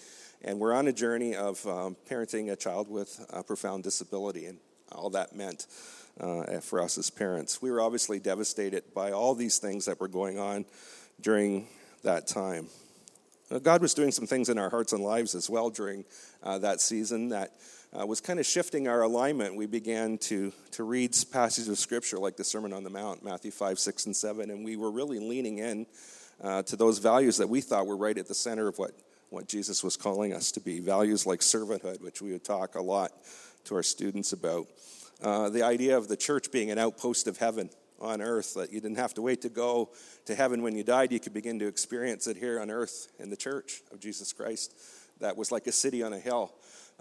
And 0.44 0.60
we're 0.60 0.74
on 0.74 0.88
a 0.88 0.94
journey 0.94 1.36
of 1.36 1.66
um, 1.68 1.96
parenting 2.10 2.52
a 2.52 2.56
child 2.56 2.90
with 2.90 3.24
a 3.32 3.44
profound 3.44 3.84
disability 3.84 4.46
and 4.46 4.58
all 4.92 5.10
that 5.12 5.36
meant 5.36 5.68
uh, 6.20 6.60
for 6.60 6.82
us 6.82 6.98
as 6.98 7.10
parents. 7.10 7.62
We 7.62 7.72
were 7.72 7.82
obviously 7.82 8.20
devastated 8.20 8.94
by 8.94 9.12
all 9.12 9.36
these 9.36 9.60
things 9.60 9.86
that 9.86 10.00
were 10.00 10.08
going 10.08 10.40
on 10.40 10.66
during 11.22 11.68
that 12.04 12.28
time. 12.28 12.68
God 13.64 13.82
was 13.82 13.94
doing 13.94 14.12
some 14.12 14.26
things 14.26 14.48
in 14.48 14.58
our 14.58 14.70
hearts 14.70 14.94
and 14.94 15.04
lives 15.04 15.36
as 15.36 15.50
well 15.50 15.70
during 15.70 16.06
uh, 16.42 16.58
that 16.60 16.80
season 16.80 17.30
that 17.30 17.52
uh, 17.98 18.06
was 18.06 18.22
kind 18.22 18.40
of 18.40 18.46
shifting 18.46 18.88
our 18.88 19.02
alignment. 19.02 19.56
We 19.56 19.66
began 19.66 20.18
to, 20.20 20.54
to 20.72 20.84
read 20.84 21.16
passages 21.32 21.68
of 21.68 21.78
Scripture 21.78 22.18
like 22.18 22.38
the 22.38 22.44
Sermon 22.44 22.72
on 22.72 22.84
the 22.84 22.90
Mount, 22.90 23.24
Matthew 23.24 23.52
5, 23.52 23.80
6, 23.80 24.06
and 24.06 24.16
7, 24.16 24.50
and 24.50 24.64
we 24.64 24.78
were 24.78 24.92
really 24.92 25.20
leaning 25.20 25.58
in 25.58 25.86
uh, 26.42 26.64
to 26.64 26.76
those 26.76 27.00
values 27.00 27.38
that 27.38 27.50
we 27.50 27.60
thought 27.60 27.86
were 27.86 27.98
right 27.98 28.18
at 28.18 28.28
the 28.28 28.34
center 28.34 28.68
of 28.68 28.78
what, 28.78 28.92
what 29.30 29.48
Jesus 29.48 29.84
was 29.84 29.98
calling 29.98 30.34
us 30.34 30.52
to 30.54 30.62
be. 30.62 30.80
Values 30.80 31.26
like 31.26 31.42
servanthood, 31.42 32.02
which 32.02 32.22
we 32.22 32.32
would 32.32 32.46
talk 32.46 32.76
a 32.76 32.82
lot 32.82 33.12
to 33.66 33.76
our 33.76 33.84
students 33.84 34.32
about. 34.32 34.68
Uh, 35.22 35.50
the 35.50 35.64
idea 35.64 35.98
of 35.98 36.08
the 36.08 36.18
church 36.18 36.52
being 36.52 36.72
an 36.72 36.80
outpost 36.80 37.28
of 37.28 37.38
heaven 37.38 37.70
on 38.00 38.22
earth, 38.22 38.56
that 38.56 38.72
you 38.72 38.80
didn't 38.80 38.98
have 38.98 39.14
to 39.14 39.22
wait 39.22 39.42
to 39.42 39.50
go 39.50 39.90
to 40.26 40.34
heaven 40.34 40.64
when 40.64 40.76
you 40.76 40.84
died. 40.84 41.12
You 41.12 41.20
could 41.20 41.34
begin 41.34 41.60
to 41.60 41.68
experience 41.68 42.26
it 42.26 42.38
here 42.38 42.60
on 42.60 42.72
earth 42.72 43.10
in 43.20 43.30
the 43.30 43.38
church 43.38 43.82
of 43.92 44.00
Jesus 44.00 44.34
Christ. 44.34 44.74
That 45.20 45.38
was 45.38 45.52
like 45.52 45.68
a 45.68 45.72
city 45.72 46.02
on 46.02 46.14
a 46.14 46.18
hill 46.18 46.52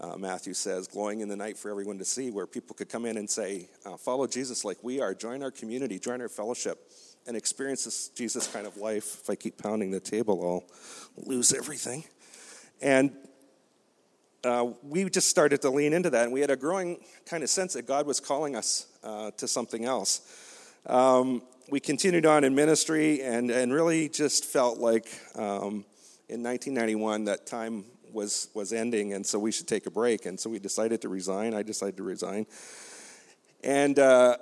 uh, 0.00 0.16
Matthew 0.16 0.54
says, 0.54 0.88
glowing 0.88 1.20
in 1.20 1.28
the 1.28 1.36
night 1.36 1.58
for 1.58 1.70
everyone 1.70 1.98
to 1.98 2.04
see, 2.04 2.30
where 2.30 2.46
people 2.46 2.74
could 2.74 2.88
come 2.88 3.04
in 3.04 3.18
and 3.18 3.28
say, 3.28 3.68
uh, 3.84 3.96
Follow 3.96 4.26
Jesus 4.26 4.64
like 4.64 4.78
we 4.82 5.00
are, 5.00 5.14
join 5.14 5.42
our 5.42 5.50
community, 5.50 5.98
join 5.98 6.20
our 6.20 6.28
fellowship, 6.28 6.90
and 7.26 7.36
experience 7.36 7.84
this 7.84 8.08
Jesus 8.08 8.46
kind 8.46 8.66
of 8.66 8.76
life. 8.78 9.20
If 9.22 9.30
I 9.30 9.34
keep 9.34 9.58
pounding 9.58 9.90
the 9.90 10.00
table, 10.00 10.40
I'll 10.42 11.26
lose 11.26 11.52
everything. 11.52 12.04
And 12.80 13.12
uh, 14.42 14.68
we 14.82 15.08
just 15.10 15.28
started 15.28 15.60
to 15.62 15.70
lean 15.70 15.92
into 15.92 16.08
that, 16.10 16.24
and 16.24 16.32
we 16.32 16.40
had 16.40 16.50
a 16.50 16.56
growing 16.56 16.98
kind 17.26 17.42
of 17.42 17.50
sense 17.50 17.74
that 17.74 17.86
God 17.86 18.06
was 18.06 18.20
calling 18.20 18.56
us 18.56 18.86
uh, 19.04 19.32
to 19.32 19.46
something 19.46 19.84
else. 19.84 20.22
Um, 20.86 21.42
we 21.70 21.78
continued 21.78 22.24
on 22.24 22.42
in 22.44 22.54
ministry 22.54 23.22
and, 23.22 23.50
and 23.50 23.72
really 23.72 24.08
just 24.08 24.46
felt 24.46 24.78
like 24.78 25.06
um, 25.36 25.84
in 26.28 26.42
1991 26.42 27.24
that 27.24 27.46
time 27.46 27.84
was 28.12 28.48
was 28.54 28.72
ending, 28.72 29.12
and 29.12 29.24
so 29.24 29.38
we 29.38 29.52
should 29.52 29.68
take 29.68 29.86
a 29.86 29.90
break. 29.90 30.26
And 30.26 30.38
so 30.38 30.50
we 30.50 30.58
decided 30.58 31.02
to 31.02 31.08
resign. 31.08 31.54
I 31.54 31.62
decided 31.62 31.96
to 31.98 32.02
resign, 32.02 32.46
and 33.62 33.98
uh, 33.98 34.36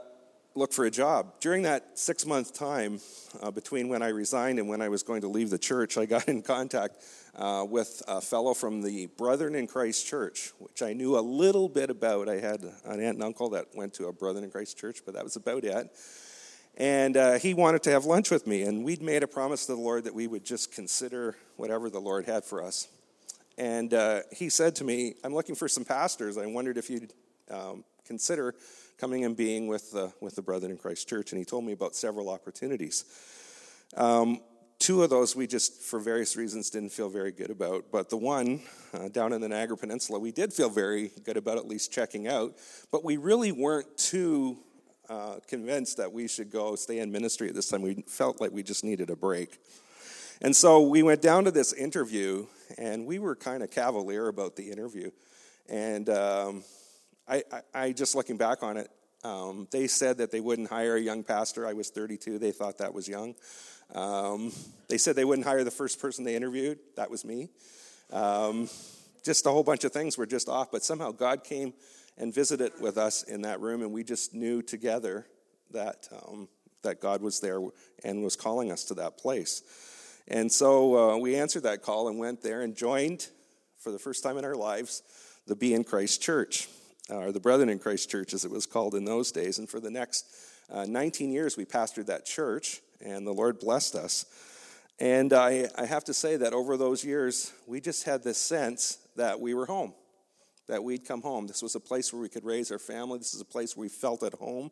look 0.55 0.73
for 0.73 0.85
a 0.85 0.91
job. 0.91 1.35
During 1.41 1.63
that 1.63 1.99
six 1.99 2.27
month 2.27 2.53
time 2.53 3.01
uh, 3.41 3.51
between 3.51 3.89
when 3.89 4.03
I 4.03 4.09
resigned 4.09 4.59
and 4.59 4.69
when 4.69 4.83
I 4.83 4.89
was 4.89 5.03
going 5.03 5.21
to 5.23 5.29
leave 5.29 5.51
the 5.51 5.59
church, 5.59 5.97
I 5.97 6.05
got 6.07 6.29
in 6.29 6.43
contact 6.43 7.03
uh, 7.37 7.65
with 7.69 8.03
a 8.09 8.21
fellow 8.21 8.55
from 8.55 8.83
the 8.83 9.07
Brethren 9.07 9.55
in 9.55 9.67
Christ 9.67 10.07
Church, 10.07 10.53
which 10.59 10.83
I 10.83 10.93
knew 10.93 11.17
a 11.19 11.21
little 11.21 11.69
bit 11.69 11.91
about. 11.91 12.29
I 12.29 12.41
had 12.41 12.63
an 12.85 13.01
aunt 13.01 13.17
and 13.17 13.23
uncle 13.23 13.51
that 13.51 13.67
went 13.75 13.95
to 13.95 14.07
a 14.07 14.13
Brethren 14.13 14.45
in 14.45 14.51
Christ 14.51 14.77
Church, 14.77 15.01
but 15.05 15.15
that 15.15 15.25
was 15.25 15.37
about 15.37 15.65
it. 15.65 15.91
And 16.77 17.17
uh, 17.17 17.39
he 17.39 17.55
wanted 17.55 17.83
to 17.85 17.91
have 17.91 18.05
lunch 18.05 18.31
with 18.31 18.47
me, 18.47 18.63
and 18.63 18.85
we'd 18.85 19.03
made 19.03 19.23
a 19.23 19.29
promise 19.29 19.67
to 19.67 19.75
the 19.75 19.81
Lord 19.81 20.05
that 20.05 20.15
we 20.15 20.27
would 20.27 20.45
just 20.45 20.73
consider 20.73 21.37
whatever 21.57 21.91
the 21.91 22.01
Lord 22.01 22.27
had 22.27 22.45
for 22.45 22.63
us. 22.63 22.89
And 23.59 23.93
uh, 23.93 24.21
he 24.33 24.49
said 24.49 24.77
to 24.77 24.85
me, 24.85 25.15
I'm 25.25 25.35
looking 25.35 25.57
for 25.57 25.67
some 25.67 25.85
pastors. 25.85 26.39
I 26.39 26.47
wondered 26.47 26.79
if 26.79 26.89
you'd 26.89 27.13
um, 27.51 27.85
consider 28.07 28.55
coming 28.99 29.25
and 29.25 29.37
being 29.37 29.67
with 29.67 29.91
the, 29.91 30.13
with 30.21 30.37
the 30.37 30.43
Brethren 30.43 30.71
in 30.71 30.79
Christ 30.79 31.09
Church. 31.09 31.33
And 31.33 31.39
he 31.41 31.45
told 31.45 31.65
me 31.65 31.73
about 31.73 31.97
several 31.97 32.31
opportunities. 32.31 33.05
Um, 33.97 34.41
two 34.79 35.03
of 35.03 35.11
those 35.11 35.35
we 35.35 35.49
just, 35.49 35.83
for 35.83 35.99
various 35.99 36.37
reasons, 36.37 36.71
didn't 36.71 36.91
feel 36.91 37.09
very 37.09 37.33
good 37.33 37.51
about. 37.51 37.87
But 37.91 38.11
the 38.11 38.17
one 38.17 38.63
uh, 38.95 39.09
down 39.09 39.33
in 39.33 39.41
the 39.41 39.49
Niagara 39.49 39.77
Peninsula, 39.77 40.21
we 40.21 40.31
did 40.31 40.53
feel 40.53 40.71
very 40.71 41.11
good 41.25 41.37
about 41.37 41.59
at 41.59 41.67
least 41.67 41.93
checking 41.93 42.29
out. 42.29 42.55
But 42.93 43.05
we 43.05 43.17
really 43.17 43.51
weren't 43.51 43.99
too 43.99 44.59
uh, 45.09 45.39
convinced 45.49 45.97
that 45.97 46.13
we 46.13 46.29
should 46.29 46.53
go 46.53 46.77
stay 46.77 47.01
in 47.01 47.11
ministry 47.11 47.49
at 47.49 47.57
this 47.57 47.69
time. 47.69 47.83
We 47.83 48.05
felt 48.07 48.41
like 48.41 48.53
we 48.53 48.63
just 48.63 48.85
needed 48.85 49.11
a 49.11 49.17
break. 49.17 49.59
And 50.41 50.55
so 50.55 50.83
we 50.83 51.03
went 51.03 51.21
down 51.21 51.45
to 51.45 51.51
this 51.51 51.73
interview, 51.73 52.47
and 52.77 53.07
we 53.07 53.19
were 53.19 53.35
kind 53.35 53.63
of 53.63 53.71
cavalier 53.73 54.29
about 54.29 54.55
the 54.55 54.71
interview. 54.71 55.11
And 55.69 56.09
um, 56.09 56.65
I, 57.27 57.43
I, 57.53 57.61
I, 57.75 57.93
just 57.93 58.15
looking 58.15 58.37
back 58.37 58.63
on 58.63 58.77
it, 58.77 58.89
um, 59.25 59.67
they 59.73 59.89
said 59.89 60.19
that 60.19 60.31
they 60.31 60.39
wouldn't 60.41 60.69
hire 60.69 60.95
a 60.95 61.01
young 61.01 61.25
pastor. 61.25 61.67
I 61.67 61.73
was 61.73 61.91
32. 61.91 62.39
They 62.39 62.53
thought 62.53 62.79
that 62.79 62.95
was 62.95 63.09
young. 63.09 63.35
Um, 63.95 64.53
they 64.89 64.97
said 64.97 65.17
they 65.17 65.25
wouldn't 65.25 65.47
hire 65.47 65.65
the 65.65 65.73
first 65.73 66.01
person 66.01 66.25
they 66.25 66.37
interviewed. 66.37 66.79
That 66.95 67.11
was 67.11 67.25
me. 67.25 67.49
Um, 68.13 68.69
just 69.25 69.45
a 69.45 69.51
whole 69.51 69.65
bunch 69.65 69.83
of 69.83 69.93
things 69.93 70.17
were 70.17 70.27
just 70.27 70.49
off. 70.49 70.71
But 70.71 70.85
somehow 70.85 71.11
God 71.11 71.43
came 71.43 71.75
and 72.17 72.33
visited 72.33 72.73
with 72.81 72.97
us 72.97 73.25
in 73.25 73.43
that 73.43 73.61
room, 73.61 73.83
and 73.83 73.93
we 73.93 74.05
just 74.05 74.35
knew 74.35 74.63
together 74.63 75.27
that 75.73 76.09
um, 76.13 76.49
that 76.83 77.01
God 77.01 77.23
was 77.23 77.41
there 77.41 77.61
and 78.05 78.23
was 78.23 78.37
calling 78.37 78.71
us 78.71 78.85
to 78.85 78.95
that 78.95 79.19
place. 79.19 79.63
And 80.31 80.53
so 80.53 81.13
uh, 81.13 81.17
we 81.17 81.37
answered 81.37 81.63
that 81.63 81.83
call 81.83 82.09
and 82.09 82.19
went 82.19 82.43
there 82.43 82.61
and 82.61 82.77
joined, 82.77 83.29
for 83.79 83.91
the 83.91 83.99
first 83.99 84.23
time 84.23 84.37
in 84.37 84.45
our 84.45 84.55
lives, 84.55 85.03
the 85.47 85.57
Be 85.57 85.73
in 85.73 85.85
Christ 85.85 86.21
Church, 86.21 86.69
or 87.09 87.33
the 87.33 87.41
Brethren 87.41 87.71
in 87.71 87.79
Christ 87.79 88.11
Church, 88.11 88.35
as 88.35 88.45
it 88.45 88.51
was 88.51 88.67
called 88.67 88.95
in 88.95 89.07
those 89.07 89.33
days. 89.33 89.59
And 89.59 89.69
for 89.69 89.81
the 89.81 89.91
next 89.91 90.27
uh, 90.71 90.85
19 90.85 91.33
years, 91.33 91.57
we 91.57 91.65
pastored 91.65 92.07
that 92.07 92.27
church, 92.27 92.83
and 93.01 93.27
the 93.27 93.33
Lord 93.33 93.59
blessed 93.59 93.95
us. 93.95 94.27
And 95.01 95.33
I, 95.33 95.69
I 95.77 95.87
have 95.87 96.05
to 96.05 96.15
say 96.15 96.37
that 96.37 96.53
over 96.53 96.77
those 96.77 97.05
years, 97.05 97.53
we 97.67 97.81
just 97.81 98.05
had 98.05 98.23
this 98.23 98.37
sense 98.37 98.99
that 99.17 99.41
we 99.41 99.55
were 99.55 99.65
home, 99.65 99.95
that 100.67 100.85
we'd 100.85 101.07
come 101.07 101.23
home. 101.23 101.47
This 101.47 101.63
was 101.63 101.75
a 101.75 101.81
place 101.81 102.13
where 102.13 102.21
we 102.21 102.29
could 102.29 102.45
raise 102.45 102.71
our 102.71 102.79
family. 102.79 103.19
This 103.19 103.33
is 103.33 103.41
a 103.41 103.47
place 103.47 103.77
where 103.77 103.83
we 103.83 103.89
felt 103.89 104.23
at 104.23 104.35
home 104.35 104.71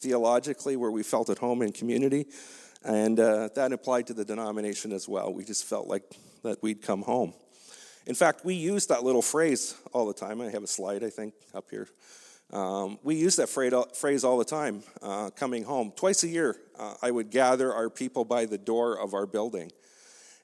theologically, 0.00 0.76
where 0.76 0.90
we 0.90 1.02
felt 1.02 1.30
at 1.30 1.38
home 1.38 1.62
in 1.62 1.72
community. 1.72 2.26
And 2.88 3.20
uh, 3.20 3.50
that 3.54 3.72
applied 3.72 4.06
to 4.06 4.14
the 4.14 4.24
denomination 4.24 4.92
as 4.92 5.06
well. 5.06 5.30
We 5.30 5.44
just 5.44 5.66
felt 5.66 5.88
like 5.88 6.04
that 6.42 6.62
we'd 6.62 6.80
come 6.80 7.02
home. 7.02 7.34
In 8.06 8.14
fact, 8.14 8.46
we 8.46 8.54
use 8.54 8.86
that 8.86 9.04
little 9.04 9.20
phrase 9.20 9.76
all 9.92 10.06
the 10.06 10.14
time. 10.14 10.40
I 10.40 10.48
have 10.48 10.62
a 10.62 10.66
slide, 10.66 11.04
I 11.04 11.10
think, 11.10 11.34
up 11.52 11.66
here. 11.70 11.86
Um, 12.50 12.98
we 13.02 13.16
use 13.16 13.36
that 13.36 13.50
phrase 13.50 14.24
all 14.24 14.38
the 14.38 14.44
time, 14.46 14.82
uh, 15.02 15.28
coming 15.36 15.64
home. 15.64 15.92
Twice 15.94 16.24
a 16.24 16.28
year, 16.28 16.56
uh, 16.78 16.94
I 17.02 17.10
would 17.10 17.28
gather 17.28 17.74
our 17.74 17.90
people 17.90 18.24
by 18.24 18.46
the 18.46 18.56
door 18.56 18.98
of 18.98 19.12
our 19.12 19.26
building. 19.26 19.70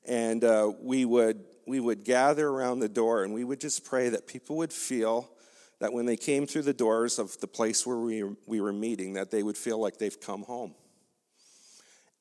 And 0.05 0.45
uh, 0.45 0.71
we, 0.83 1.07
would, 1.07 1.43
we 1.67 1.81
would 1.81 2.05
gather 2.05 2.47
around 2.47 2.81
the 2.81 2.91
door 2.91 3.25
and 3.25 3.33
we 3.33 3.45
would 3.45 3.59
just 3.59 3.87
pray 3.87 4.11
that 4.11 4.27
people 4.27 4.59
would 4.59 4.73
feel 4.73 5.31
that 5.79 5.95
when 5.95 6.05
they 6.05 6.19
came 6.19 6.47
through 6.47 6.63
the 6.63 6.75
doors 6.75 7.19
of 7.19 7.41
the 7.41 7.47
place 7.47 7.87
where 7.87 7.97
we, 7.97 8.23
we 8.47 8.61
were 8.61 8.75
meeting, 8.75 9.15
that 9.15 9.31
they 9.31 9.43
would 9.43 9.57
feel 9.57 9.79
like 9.79 9.97
they've 9.97 10.21
come 10.21 10.43
home. 10.43 10.75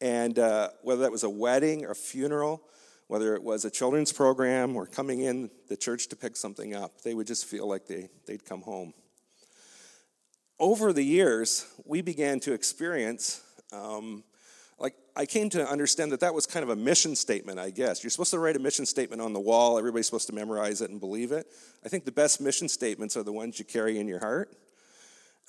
And 0.02 0.38
uh, 0.38 0.70
whether 0.82 1.02
that 1.02 1.12
was 1.12 1.24
a 1.24 1.30
wedding 1.30 1.86
or 1.86 1.92
a 1.92 1.96
funeral, 1.96 2.62
whether 3.08 3.36
it 3.36 3.44
was 3.44 3.66
a 3.66 3.72
children's 3.72 4.12
program 4.12 4.76
or 4.76 4.86
coming 4.86 5.22
in 5.22 5.50
the 5.70 5.78
church 5.78 6.08
to 6.10 6.16
pick 6.16 6.36
something 6.36 6.76
up, 6.76 7.02
they 7.02 7.14
would 7.14 7.28
just 7.28 7.46
feel 7.46 7.68
like 7.68 7.88
they, 7.88 8.10
they'd 8.26 8.46
come 8.46 8.62
home 8.62 8.94
over 10.64 10.94
the 10.94 11.04
years, 11.04 11.66
we 11.86 12.02
began 12.02 12.40
to 12.40 12.54
experience, 12.54 13.42
um, 13.74 14.24
like, 14.80 14.96
I 15.16 15.26
came 15.26 15.50
to 15.50 15.68
understand 15.68 16.14
that 16.14 16.22
that 16.22 16.34
was 16.34 16.46
kind 16.46 16.64
of 16.64 16.70
a 16.70 16.76
mission 16.76 17.16
statement, 17.16 17.60
I 17.60 17.70
guess. 17.70 18.02
You're 18.02 18.12
supposed 18.12 18.32
to 18.32 18.40
write 18.40 18.56
a 18.56 18.60
mission 18.60 18.86
statement 18.86 19.22
on 19.22 19.34
the 19.34 19.42
wall, 19.42 19.78
everybody's 19.78 20.06
supposed 20.06 20.28
to 20.28 20.34
memorize 20.34 20.82
it 20.82 20.90
and 20.90 21.02
believe 21.02 21.34
it. 21.34 21.48
I 21.86 21.90
think 21.90 22.06
the 22.06 22.14
best 22.14 22.40
mission 22.40 22.70
statements 22.70 23.18
are 23.18 23.24
the 23.24 23.34
ones 23.34 23.60
you 23.60 23.66
carry 23.66 24.00
in 24.00 24.08
your 24.08 24.20
heart, 24.20 24.56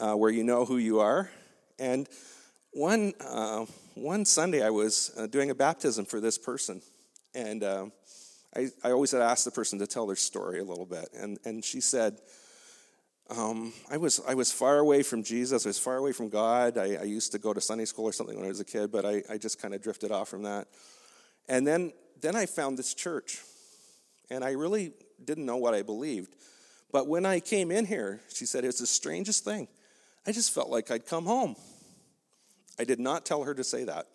uh, 0.01 0.15
where 0.15 0.31
you 0.31 0.43
know 0.43 0.65
who 0.65 0.79
you 0.79 0.99
are. 0.99 1.31
And 1.79 2.09
one, 2.73 3.13
uh, 3.21 3.67
one 3.95 4.25
Sunday, 4.25 4.63
I 4.63 4.71
was 4.71 5.13
uh, 5.17 5.27
doing 5.27 5.51
a 5.51 5.55
baptism 5.55 6.05
for 6.05 6.21
this 6.21 6.39
person. 6.39 6.83
And 7.35 7.63
uh, 7.63 7.87
I, 8.57 8.69
I 8.83 8.91
always 8.91 9.13
had 9.13 9.23
asked 9.23 9.45
the 9.45 9.51
person 9.51 9.79
to 9.81 9.87
tell 9.87 10.07
their 10.07 10.17
story 10.17 10.61
a 10.61 10.65
little 10.65 10.87
bit. 10.87 11.09
And, 11.17 11.39
and 11.45 11.65
she 11.65 11.81
said, 11.81 12.19
um, 13.31 13.73
I, 13.91 13.97
was, 13.97 14.21
I 14.29 14.35
was 14.35 14.53
far 14.53 14.79
away 14.79 15.03
from 15.03 15.23
Jesus. 15.23 15.65
I 15.65 15.71
was 15.71 15.79
far 15.79 15.97
away 15.97 16.13
from 16.13 16.29
God. 16.29 16.77
I, 16.77 16.97
I 16.97 17.03
used 17.05 17.33
to 17.33 17.39
go 17.39 17.53
to 17.53 17.61
Sunday 17.61 17.87
school 17.87 18.05
or 18.05 18.13
something 18.13 18.37
when 18.37 18.45
I 18.45 18.49
was 18.49 18.61
a 18.61 18.65
kid, 18.65 18.93
but 18.93 19.05
I, 19.05 19.23
I 19.31 19.39
just 19.39 19.61
kind 19.61 19.75
of 19.75 19.83
drifted 19.83 20.13
off 20.13 20.29
from 20.29 20.43
that. 20.43 20.69
And 21.49 21.67
then, 21.67 21.93
then 22.21 22.37
I 22.37 22.47
found 22.47 22.79
this 22.79 22.95
church, 22.95 23.41
and 24.31 24.45
I 24.45 24.53
really 24.53 24.93
didn't 25.25 25.47
know 25.47 25.57
what 25.57 25.75
I 25.75 25.83
believed. 25.83 26.35
But 26.93 27.09
when 27.09 27.27
I 27.27 27.41
came 27.41 27.71
in 27.71 27.87
here, 27.87 28.21
she 28.33 28.47
said, 28.47 28.65
it's 28.65 28.81
the 28.81 28.87
strangest 28.87 29.45
thing. 29.45 29.69
I 30.27 30.33
just 30.33 30.53
felt 30.53 30.69
like 30.69 30.91
I'd 30.91 31.07
come 31.07 31.27
home. 31.27 31.57
I 32.79 32.85
did 32.85 33.01
not 33.01 33.25
tell 33.25 33.45
her 33.45 33.55
to 33.55 33.65
say 33.65 33.85
that. 33.85 34.07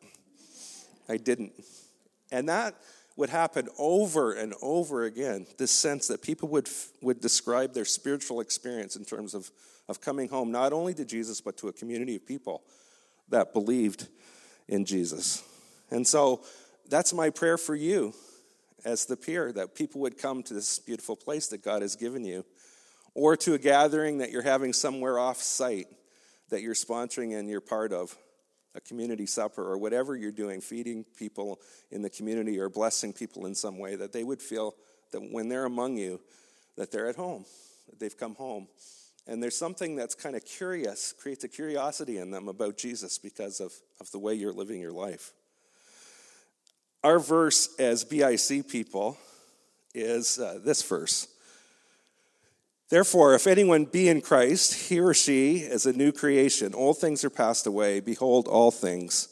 I 1.07 1.17
didn't. 1.17 1.53
And 2.31 2.49
that 2.49 2.75
would 3.15 3.29
happen 3.29 3.67
over 3.77 4.33
and 4.33 4.53
over 4.61 5.03
again 5.03 5.45
this 5.57 5.71
sense 5.71 6.07
that 6.07 6.21
people 6.21 6.47
would, 6.49 6.69
would 7.01 7.19
describe 7.19 7.73
their 7.73 7.85
spiritual 7.85 8.39
experience 8.39 8.95
in 8.95 9.03
terms 9.03 9.33
of, 9.33 9.51
of 9.87 9.99
coming 9.99 10.29
home, 10.29 10.51
not 10.51 10.71
only 10.71 10.93
to 10.93 11.03
Jesus, 11.03 11.41
but 11.41 11.57
to 11.57 11.67
a 11.67 11.73
community 11.73 12.15
of 12.15 12.25
people 12.25 12.61
that 13.29 13.53
believed 13.53 14.07
in 14.67 14.85
Jesus. 14.85 15.43
And 15.91 16.07
so 16.07 16.43
that's 16.89 17.13
my 17.13 17.29
prayer 17.29 17.57
for 17.57 17.75
you 17.75 18.13
as 18.85 19.05
the 19.05 19.17
peer 19.17 19.51
that 19.51 19.75
people 19.75 19.99
would 20.01 20.17
come 20.17 20.41
to 20.43 20.53
this 20.53 20.79
beautiful 20.79 21.15
place 21.15 21.47
that 21.47 21.63
God 21.63 21.81
has 21.81 21.95
given 21.95 22.23
you, 22.23 22.45
or 23.13 23.35
to 23.35 23.53
a 23.53 23.57
gathering 23.57 24.19
that 24.19 24.31
you're 24.31 24.41
having 24.41 24.71
somewhere 24.71 25.19
off 25.19 25.41
site 25.41 25.87
that 26.49 26.61
you're 26.61 26.73
sponsoring 26.73 27.37
and 27.37 27.49
you're 27.49 27.59
part 27.59 27.91
of 27.91 28.15
a 28.75 28.81
community 28.81 29.25
supper 29.25 29.63
or 29.63 29.77
whatever 29.77 30.15
you're 30.15 30.31
doing, 30.31 30.61
feeding 30.61 31.05
people 31.17 31.59
in 31.91 32.01
the 32.01 32.09
community 32.09 32.59
or 32.59 32.69
blessing 32.69 33.13
people 33.13 33.45
in 33.45 33.55
some 33.55 33.77
way, 33.77 33.95
that 33.95 34.13
they 34.13 34.23
would 34.23 34.41
feel 34.41 34.75
that 35.11 35.21
when 35.31 35.49
they're 35.49 35.65
among 35.65 35.97
you, 35.97 36.19
that 36.77 36.91
they're 36.91 37.07
at 37.07 37.15
home, 37.15 37.45
that 37.89 37.99
they've 37.99 38.17
come 38.17 38.35
home. 38.35 38.67
And 39.27 39.43
there's 39.43 39.57
something 39.57 39.95
that's 39.95 40.15
kind 40.15 40.35
of 40.35 40.45
curious, 40.45 41.13
creates 41.13 41.43
a 41.43 41.47
curiosity 41.47 42.17
in 42.17 42.31
them 42.31 42.47
about 42.47 42.77
Jesus 42.77 43.17
because 43.17 43.59
of, 43.59 43.73
of 43.99 44.09
the 44.11 44.19
way 44.19 44.33
you're 44.33 44.53
living 44.53 44.81
your 44.81 44.91
life. 44.91 45.33
Our 47.03 47.19
verse 47.19 47.75
as 47.79 48.03
BIC 48.03 48.67
people 48.67 49.17
is 49.93 50.39
uh, 50.39 50.59
this 50.63 50.81
verse 50.83 51.27
Therefore, 52.89 53.35
if 53.35 53.45
anyone 53.45 53.85
be 53.85 54.09
in 54.09 54.19
Christ, 54.19 54.89
he 54.89 54.99
or 54.99 55.13
she 55.13 55.57
is 55.57 55.85
a 55.85 55.93
new 55.93 56.11
creation. 56.11 56.73
All 56.73 56.95
things 56.95 57.23
are 57.23 57.29
passed 57.29 57.67
away. 57.67 57.99
Behold, 57.99 58.47
all 58.47 58.71
things 58.71 59.27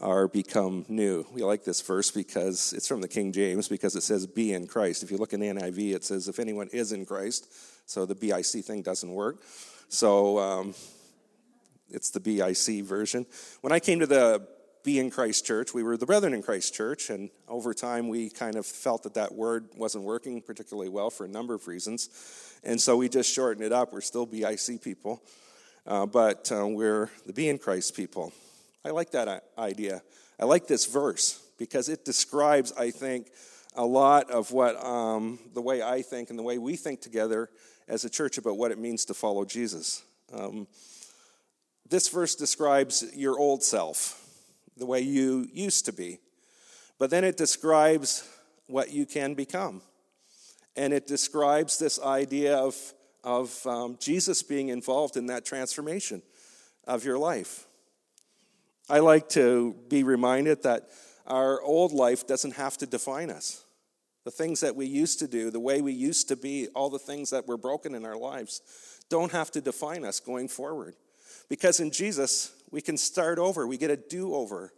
are 0.00 0.28
become 0.28 0.84
new. 0.88 1.26
We 1.32 1.42
like 1.42 1.64
this 1.64 1.80
verse 1.80 2.12
because 2.12 2.72
it's 2.72 2.86
from 2.86 3.00
the 3.00 3.08
King 3.08 3.32
James, 3.32 3.66
because 3.66 3.96
it 3.96 4.04
says 4.04 4.24
be 4.26 4.52
in 4.52 4.68
Christ. 4.68 5.02
If 5.02 5.10
you 5.10 5.16
look 5.16 5.32
in 5.32 5.40
the 5.40 5.48
NIV, 5.48 5.94
it 5.96 6.04
says 6.04 6.28
if 6.28 6.38
anyone 6.38 6.68
is 6.72 6.92
in 6.92 7.04
Christ. 7.04 7.52
So 7.86 8.06
the 8.06 8.14
BIC 8.14 8.64
thing 8.64 8.82
doesn't 8.82 9.12
work. 9.12 9.42
So 9.88 10.38
um, 10.38 10.74
it's 11.90 12.10
the 12.10 12.20
BIC 12.20 12.84
version. 12.84 13.26
When 13.62 13.72
I 13.72 13.80
came 13.80 13.98
to 13.98 14.06
the 14.06 14.46
be 14.82 14.98
in 14.98 15.10
Christ 15.10 15.46
Church. 15.46 15.72
We 15.72 15.82
were 15.82 15.96
the 15.96 16.06
Brethren 16.06 16.34
in 16.34 16.42
Christ 16.42 16.74
Church, 16.74 17.10
and 17.10 17.30
over 17.48 17.72
time 17.72 18.08
we 18.08 18.30
kind 18.30 18.56
of 18.56 18.66
felt 18.66 19.04
that 19.04 19.14
that 19.14 19.32
word 19.32 19.68
wasn't 19.76 20.04
working 20.04 20.42
particularly 20.42 20.88
well 20.88 21.10
for 21.10 21.24
a 21.24 21.28
number 21.28 21.54
of 21.54 21.68
reasons. 21.68 22.08
And 22.64 22.80
so 22.80 22.96
we 22.96 23.08
just 23.08 23.32
shortened 23.32 23.64
it 23.64 23.72
up. 23.72 23.92
We're 23.92 24.00
still 24.00 24.26
BIC 24.26 24.82
people, 24.82 25.22
uh, 25.86 26.06
but 26.06 26.50
uh, 26.50 26.66
we're 26.66 27.10
the 27.26 27.32
Be 27.32 27.48
in 27.48 27.58
Christ 27.58 27.94
people. 27.94 28.32
I 28.84 28.90
like 28.90 29.12
that 29.12 29.44
idea. 29.56 30.02
I 30.40 30.44
like 30.44 30.66
this 30.66 30.86
verse 30.86 31.40
because 31.58 31.88
it 31.88 32.04
describes, 32.04 32.72
I 32.72 32.90
think, 32.90 33.30
a 33.76 33.86
lot 33.86 34.30
of 34.30 34.50
what 34.50 34.84
um, 34.84 35.38
the 35.54 35.62
way 35.62 35.82
I 35.82 36.02
think 36.02 36.30
and 36.30 36.38
the 36.38 36.42
way 36.42 36.58
we 36.58 36.74
think 36.76 37.00
together 37.00 37.48
as 37.86 38.04
a 38.04 38.10
church 38.10 38.38
about 38.38 38.56
what 38.56 38.72
it 38.72 38.78
means 38.78 39.04
to 39.06 39.14
follow 39.14 39.44
Jesus. 39.44 40.02
Um, 40.32 40.66
this 41.88 42.08
verse 42.08 42.34
describes 42.34 43.04
your 43.14 43.38
old 43.38 43.62
self 43.62 44.21
the 44.76 44.86
way 44.86 45.00
you 45.00 45.48
used 45.52 45.86
to 45.86 45.92
be. 45.92 46.18
But 46.98 47.10
then 47.10 47.24
it 47.24 47.36
describes 47.36 48.28
what 48.66 48.92
you 48.92 49.06
can 49.06 49.34
become. 49.34 49.82
And 50.76 50.92
it 50.92 51.06
describes 51.06 51.78
this 51.78 52.00
idea 52.00 52.56
of, 52.56 52.76
of 53.22 53.66
um, 53.66 53.96
Jesus 54.00 54.42
being 54.42 54.68
involved 54.68 55.16
in 55.16 55.26
that 55.26 55.44
transformation 55.44 56.22
of 56.86 57.04
your 57.04 57.18
life. 57.18 57.66
I 58.88 58.98
like 58.98 59.28
to 59.30 59.76
be 59.88 60.02
reminded 60.02 60.62
that 60.62 60.88
our 61.26 61.62
old 61.62 61.92
life 61.92 62.26
doesn't 62.26 62.54
have 62.56 62.76
to 62.78 62.86
define 62.86 63.30
us. 63.30 63.64
The 64.24 64.30
things 64.30 64.60
that 64.60 64.76
we 64.76 64.86
used 64.86 65.18
to 65.20 65.28
do, 65.28 65.50
the 65.50 65.60
way 65.60 65.82
we 65.82 65.92
used 65.92 66.28
to 66.28 66.36
be, 66.36 66.68
all 66.74 66.90
the 66.90 66.98
things 66.98 67.30
that 67.30 67.46
were 67.46 67.56
broken 67.56 67.94
in 67.94 68.04
our 68.04 68.16
lives, 68.16 68.62
don't 69.08 69.32
have 69.32 69.50
to 69.52 69.60
define 69.60 70.04
us 70.04 70.20
going 70.20 70.48
forward. 70.48 70.94
Because 71.52 71.80
in 71.80 71.90
Jesus, 71.90 72.50
we 72.70 72.80
can 72.80 72.96
start 72.96 73.38
over, 73.38 73.66
we 73.66 73.76
get 73.76 73.90
a 73.90 73.96
do 73.98 74.34
over. 74.34 74.72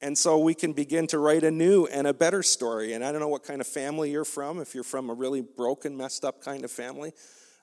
And 0.00 0.16
so 0.16 0.38
we 0.38 0.54
can 0.54 0.72
begin 0.72 1.06
to 1.08 1.18
write 1.18 1.44
a 1.44 1.50
new 1.50 1.84
and 1.84 2.06
a 2.06 2.14
better 2.14 2.42
story. 2.42 2.94
And 2.94 3.04
I 3.04 3.12
don't 3.12 3.20
know 3.20 3.28
what 3.28 3.44
kind 3.44 3.60
of 3.60 3.66
family 3.66 4.10
you're 4.10 4.24
from, 4.24 4.62
if 4.62 4.74
you're 4.74 4.82
from 4.82 5.10
a 5.10 5.12
really 5.12 5.42
broken, 5.42 5.94
messed 5.94 6.24
up 6.24 6.42
kind 6.42 6.64
of 6.64 6.70
family. 6.70 7.12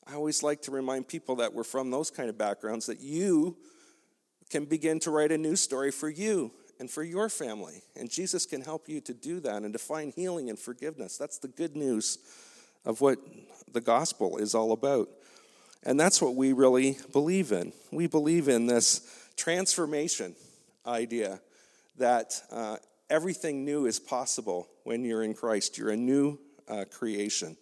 I 0.06 0.14
always 0.14 0.44
like 0.44 0.62
to 0.62 0.72
remind 0.72 1.08
people 1.08 1.38
that 1.38 1.52
we're 1.52 1.64
from 1.64 1.90
those 1.90 2.12
kind 2.12 2.30
of 2.30 2.38
backgrounds 2.38 2.86
that 2.86 3.02
you 3.02 3.58
can 4.52 4.66
begin 4.66 5.00
to 5.00 5.10
write 5.10 5.32
a 5.32 5.38
new 5.40 5.56
story 5.56 5.90
for 5.90 6.10
you 6.10 6.52
and 6.80 6.92
for 6.92 7.02
your 7.02 7.28
family. 7.28 7.82
And 7.96 8.08
Jesus 8.08 8.46
can 8.46 8.62
help 8.62 8.88
you 8.88 9.02
to 9.02 9.16
do 9.16 9.40
that 9.40 9.64
and 9.64 9.74
to 9.74 9.80
find 9.80 10.14
healing 10.14 10.52
and 10.52 10.60
forgiveness. 10.60 11.18
That's 11.18 11.40
the 11.40 11.48
good 11.48 11.76
news 11.76 12.20
of 12.86 13.02
what 13.02 13.18
the 13.72 13.82
gospel 13.82 14.38
is 14.38 14.54
all 14.54 14.74
about. 14.74 15.10
And 15.84 16.00
that's 16.00 16.22
what 16.22 16.36
we 16.36 16.54
really 16.54 16.98
believe 17.12 17.52
in. 17.52 17.74
We 17.92 18.08
believe 18.08 18.48
in 18.48 18.68
this 18.68 19.02
transformation 19.36 20.36
idea 20.86 21.40
that 21.98 22.40
uh, 22.52 22.78
everything 23.10 23.66
new 23.66 23.86
is 23.86 24.00
possible 24.00 24.68
when 24.84 25.04
you're 25.04 25.24
in 25.24 25.34
Christ. 25.34 25.78
You're 25.78 25.90
a 25.90 25.98
new 25.98 26.38
uh, 26.68 26.86
creation. 26.92 27.58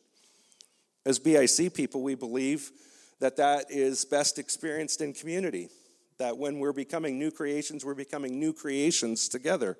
As 1.05 1.17
BIC 1.17 1.73
people, 1.73 2.01
we 2.01 2.15
believe 2.15 2.71
that 3.19 3.38
that 3.38 3.65
is 3.69 4.05
best 4.05 4.38
experienced 4.38 5.01
in 5.01 5.13
community. 5.13 5.69
That 6.17 6.38
when 6.38 6.59
we're 6.59 6.73
becoming 6.73 7.17
new 7.17 7.31
creations, 7.31 7.85
we're 7.85 7.95
becoming 7.95 8.38
new 8.38 8.51
creations 8.51 9.29
together. 9.29 9.77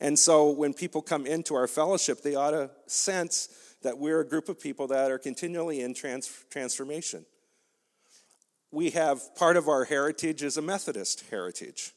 And 0.00 0.18
so 0.18 0.50
when 0.50 0.74
people 0.74 1.00
come 1.00 1.26
into 1.26 1.54
our 1.54 1.66
fellowship, 1.66 2.22
they 2.22 2.34
ought 2.34 2.50
to 2.50 2.70
sense 2.86 3.48
that 3.82 3.98
we're 3.98 4.20
a 4.20 4.26
group 4.26 4.50
of 4.50 4.60
people 4.60 4.86
that 4.88 5.10
are 5.10 5.18
continually 5.18 5.80
in 5.80 5.94
trans- 5.94 6.44
transformation 6.50 7.24
we 8.72 8.90
have 8.90 9.34
part 9.34 9.56
of 9.56 9.68
our 9.68 9.84
heritage 9.84 10.42
is 10.42 10.56
a 10.56 10.62
Methodist 10.62 11.24
heritage. 11.30 11.92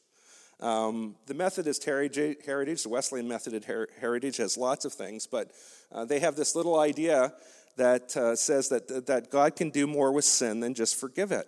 Um, 0.60 1.16
the 1.26 1.34
Methodist 1.34 1.84
heritage, 1.84 2.38
the 2.44 2.88
Wesleyan 2.88 3.28
Methodist 3.28 3.66
heritage, 4.00 4.36
has 4.38 4.56
lots 4.56 4.84
of 4.84 4.92
things, 4.92 5.26
but 5.26 5.50
uh, 5.92 6.04
they 6.04 6.20
have 6.20 6.36
this 6.36 6.54
little 6.56 6.78
idea 6.78 7.32
that 7.76 8.16
uh, 8.16 8.36
says 8.36 8.68
that, 8.68 9.06
that 9.06 9.30
God 9.30 9.56
can 9.56 9.70
do 9.70 9.86
more 9.86 10.12
with 10.12 10.24
sin 10.24 10.60
than 10.60 10.74
just 10.74 10.96
forgive 10.96 11.32
it. 11.32 11.46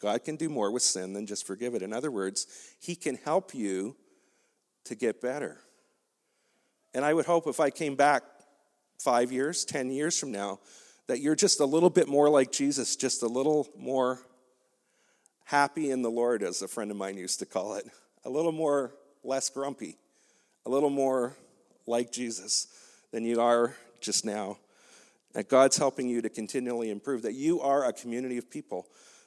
God 0.00 0.24
can 0.24 0.36
do 0.36 0.48
more 0.48 0.70
with 0.70 0.82
sin 0.82 1.12
than 1.12 1.26
just 1.26 1.46
forgive 1.46 1.74
it. 1.74 1.82
In 1.82 1.92
other 1.92 2.10
words, 2.10 2.46
He 2.80 2.94
can 2.94 3.16
help 3.16 3.54
you 3.54 3.96
to 4.84 4.94
get 4.94 5.20
better. 5.20 5.58
And 6.92 7.04
I 7.04 7.14
would 7.14 7.26
hope 7.26 7.46
if 7.46 7.58
I 7.58 7.70
came 7.70 7.96
back 7.96 8.22
five 8.98 9.32
years, 9.32 9.64
ten 9.64 9.90
years 9.90 10.18
from 10.18 10.30
now, 10.30 10.60
that 11.06 11.20
you're 11.20 11.34
just 11.34 11.60
a 11.60 11.64
little 11.64 11.90
bit 11.90 12.08
more 12.08 12.28
like 12.28 12.50
Jesus, 12.50 12.96
just 12.96 13.22
a 13.22 13.26
little 13.26 13.68
more 13.76 14.20
happy 15.44 15.90
in 15.90 16.02
the 16.02 16.10
Lord, 16.10 16.42
as 16.42 16.62
a 16.62 16.68
friend 16.68 16.90
of 16.90 16.96
mine 16.96 17.18
used 17.18 17.38
to 17.40 17.46
call 17.46 17.74
it, 17.74 17.84
a 18.24 18.30
little 18.30 18.52
more 18.52 18.94
less 19.22 19.50
grumpy, 19.50 19.96
a 20.64 20.70
little 20.70 20.90
more 20.90 21.36
like 21.86 22.10
Jesus 22.10 22.66
than 23.12 23.24
you 23.24 23.40
are 23.40 23.74
just 24.00 24.24
now. 24.24 24.58
That 25.34 25.48
God's 25.48 25.76
helping 25.76 26.08
you 26.08 26.22
to 26.22 26.28
continually 26.28 26.90
improve, 26.90 27.22
that 27.22 27.34
you 27.34 27.60
are 27.60 27.84
a 27.84 27.92
community 27.92 28.38
of 28.38 28.50
people 28.50 28.86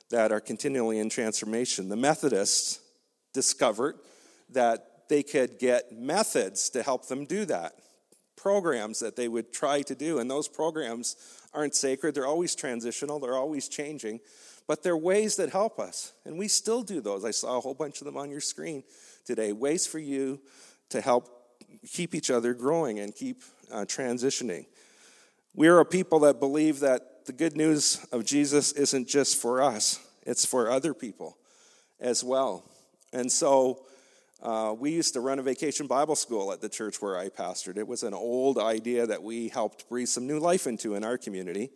that 0.09 0.31
are 0.31 0.39
continually 0.39 0.99
in 0.99 1.09
transformation. 1.09 1.89
The 1.89 1.97
Methodists 1.97 2.79
discovered 3.33 3.95
that 4.49 5.09
they 5.09 5.21
could 5.21 5.59
get 5.59 5.91
methods 5.91 6.69
to 6.71 6.81
help 6.81 7.07
them 7.07 7.25
do 7.25 7.45
that, 7.45 7.73
programs 8.35 8.99
that 8.99 9.15
they 9.15 9.27
would 9.27 9.53
try 9.53 9.81
to 9.81 9.95
do. 9.95 10.19
And 10.19 10.31
those 10.31 10.47
programs 10.47 11.15
aren't 11.57 11.75
sacred, 11.75 12.13
they're 12.13 12.27
always 12.27 12.55
transitional, 12.55 13.19
they're 13.19 13.35
always 13.35 13.67
changing, 13.67 14.19
but 14.67 14.83
they're 14.83 14.95
ways 14.95 15.35
that 15.37 15.49
help 15.49 15.79
us. 15.79 16.13
And 16.23 16.37
we 16.37 16.47
still 16.47 16.83
do 16.83 17.01
those. 17.01 17.25
I 17.25 17.31
saw 17.31 17.57
a 17.57 17.61
whole 17.61 17.73
bunch 17.73 17.99
of 17.99 18.05
them 18.05 18.15
on 18.15 18.29
your 18.29 18.41
screen 18.41 18.83
today. 19.25 19.51
Ways 19.51 19.87
for 19.87 19.99
you 19.99 20.39
to 20.89 21.01
help 21.01 21.29
keep 21.89 22.13
each 22.13 22.29
other 22.29 22.53
growing 22.53 22.99
and 22.99 23.15
keep 23.15 23.41
uh, 23.71 23.81
transitioning. 23.81 24.67
We 25.55 25.67
are 25.67 25.79
a 25.79 25.85
people 25.85 26.19
that 26.19 26.39
believe 26.39 26.79
that 26.81 27.25
the 27.25 27.33
good 27.33 27.57
news 27.57 28.05
of 28.11 28.23
Jesus 28.23 28.71
isn't 28.73 29.07
just 29.07 29.41
for 29.41 29.61
us, 29.61 29.99
it's 30.23 30.45
for 30.45 30.69
other 30.69 30.93
people 30.93 31.37
as 31.99 32.23
well. 32.23 32.63
And 33.11 33.31
so 33.31 33.85
uh, 34.41 34.75
we 34.77 34.91
used 34.91 35.13
to 35.13 35.19
run 35.19 35.39
a 35.39 35.43
vacation 35.43 35.87
Bible 35.87 36.15
school 36.15 36.51
at 36.51 36.61
the 36.61 36.69
church 36.69 37.01
where 37.01 37.17
I 37.17 37.29
pastored. 37.29 37.77
It 37.77 37.87
was 37.87 38.03
an 38.03 38.13
old 38.13 38.57
idea 38.57 39.07
that 39.07 39.23
we 39.23 39.49
helped 39.49 39.89
breathe 39.89 40.07
some 40.07 40.27
new 40.27 40.39
life 40.39 40.67
into 40.67 40.95
in 40.95 41.03
our 41.03 41.17
community. 41.17 41.71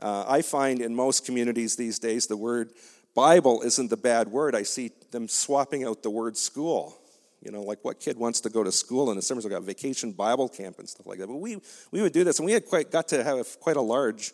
Uh, 0.00 0.24
I 0.28 0.42
find 0.42 0.80
in 0.80 0.94
most 0.94 1.24
communities 1.24 1.76
these 1.76 1.98
days 1.98 2.26
the 2.26 2.36
word 2.36 2.70
Bible 3.14 3.62
isn't 3.62 3.88
the 3.88 3.96
bad 3.96 4.28
word. 4.28 4.54
I 4.54 4.62
see 4.62 4.90
them 5.10 5.28
swapping 5.28 5.84
out 5.84 6.02
the 6.02 6.10
word 6.10 6.36
school. 6.36 6.98
You 7.42 7.50
know, 7.50 7.62
like 7.62 7.78
what 7.82 7.98
kid 7.98 8.16
wants 8.16 8.40
to 8.42 8.50
go 8.50 8.62
to 8.62 8.72
school 8.72 9.10
in 9.10 9.16
the 9.16 9.22
summers? 9.22 9.44
We've 9.44 9.52
got 9.52 9.62
vacation 9.62 10.12
Bible 10.12 10.48
camp 10.48 10.78
and 10.78 10.88
stuff 10.88 11.06
like 11.06 11.18
that. 11.18 11.26
But 11.26 11.36
we, 11.36 11.58
we 11.90 12.00
would 12.00 12.12
do 12.12 12.24
this, 12.24 12.38
and 12.38 12.46
we 12.46 12.52
had 12.52 12.66
quite 12.66 12.90
got 12.90 13.08
to 13.08 13.24
have 13.24 13.58
quite 13.60 13.76
a 13.76 13.82
large 13.82 14.32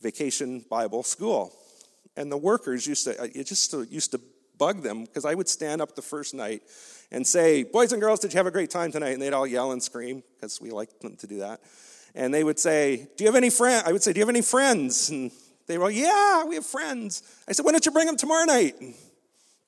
vacation 0.00 0.64
Bible 0.70 1.02
school. 1.02 1.52
And 2.16 2.32
the 2.32 2.38
workers 2.38 2.86
used 2.86 3.04
to, 3.04 3.22
it 3.22 3.46
just 3.46 3.72
used 3.90 4.12
to 4.12 4.20
bug 4.58 4.82
them 4.82 5.04
because 5.04 5.24
I 5.24 5.34
would 5.34 5.48
stand 5.48 5.80
up 5.80 5.94
the 5.94 6.02
first 6.02 6.34
night 6.34 6.62
and 7.10 7.26
say, 7.26 7.62
Boys 7.62 7.92
and 7.92 8.00
girls, 8.00 8.20
did 8.20 8.32
you 8.32 8.38
have 8.38 8.46
a 8.46 8.50
great 8.50 8.70
time 8.70 8.92
tonight? 8.92 9.10
And 9.10 9.22
they'd 9.22 9.32
all 9.32 9.46
yell 9.46 9.72
and 9.72 9.82
scream 9.82 10.22
because 10.36 10.60
we 10.60 10.70
like 10.70 11.00
them 11.00 11.16
to 11.16 11.26
do 11.26 11.38
that. 11.38 11.60
And 12.14 12.32
they 12.34 12.44
would 12.44 12.58
say, 12.58 13.08
Do 13.16 13.24
you 13.24 13.28
have 13.28 13.36
any 13.36 13.50
friends? 13.50 13.84
I 13.86 13.92
would 13.92 14.02
say, 14.02 14.12
Do 14.12 14.18
you 14.18 14.22
have 14.22 14.34
any 14.34 14.42
friends? 14.42 15.10
And 15.10 15.30
they 15.66 15.78
were, 15.78 15.90
Yeah, 15.90 16.44
we 16.44 16.56
have 16.56 16.66
friends. 16.66 17.22
I 17.48 17.52
said, 17.52 17.64
Why 17.64 17.72
don't 17.72 17.86
you 17.86 17.92
bring 17.92 18.06
them 18.06 18.16
tomorrow 18.16 18.44
night? 18.44 18.74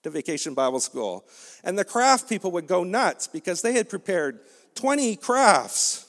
to 0.03 0.11
Vacation 0.11 0.55
Bible 0.55 0.81
School. 0.81 1.27
And 1.63 1.79
the 1.79 1.85
craft 1.85 2.29
people 2.29 2.51
would 2.53 2.67
go 2.67 2.85
nuts 2.85 3.27
because 3.27 3.63
they 3.63 3.73
had 3.73 3.89
prepared 3.89 4.41
20 4.75 5.17
crafts 5.17 6.07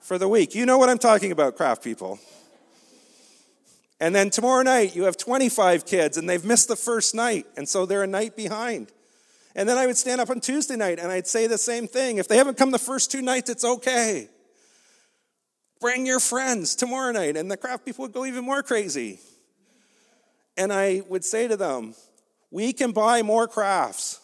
for 0.00 0.18
the 0.18 0.28
week. 0.28 0.54
You 0.54 0.66
know 0.66 0.78
what 0.78 0.88
I'm 0.88 0.98
talking 0.98 1.32
about, 1.32 1.56
craft 1.56 1.82
people. 1.82 2.18
And 4.00 4.14
then 4.14 4.30
tomorrow 4.30 4.62
night, 4.62 4.94
you 4.94 5.04
have 5.04 5.16
25 5.16 5.84
kids 5.84 6.16
and 6.16 6.28
they've 6.28 6.44
missed 6.44 6.68
the 6.68 6.76
first 6.76 7.14
night, 7.14 7.46
and 7.56 7.68
so 7.68 7.84
they're 7.84 8.04
a 8.04 8.06
night 8.06 8.36
behind. 8.36 8.92
And 9.56 9.68
then 9.68 9.76
I 9.76 9.86
would 9.86 9.96
stand 9.96 10.20
up 10.20 10.30
on 10.30 10.40
Tuesday 10.40 10.76
night 10.76 11.00
and 11.00 11.10
I'd 11.10 11.26
say 11.26 11.48
the 11.48 11.58
same 11.58 11.88
thing. 11.88 12.18
If 12.18 12.28
they 12.28 12.36
haven't 12.36 12.56
come 12.56 12.70
the 12.70 12.78
first 12.78 13.10
two 13.10 13.22
nights, 13.22 13.50
it's 13.50 13.64
okay. 13.64 14.28
Bring 15.80 16.06
your 16.06 16.20
friends 16.20 16.76
tomorrow 16.76 17.10
night. 17.12 17.36
And 17.36 17.50
the 17.50 17.56
craft 17.56 17.84
people 17.84 18.02
would 18.02 18.12
go 18.12 18.24
even 18.24 18.44
more 18.44 18.62
crazy. 18.62 19.18
And 20.56 20.72
I 20.72 21.02
would 21.08 21.24
say 21.24 21.48
to 21.48 21.56
them, 21.56 21.94
we 22.50 22.72
can 22.72 22.92
buy 22.92 23.22
more 23.22 23.48
crafts. 23.48 24.20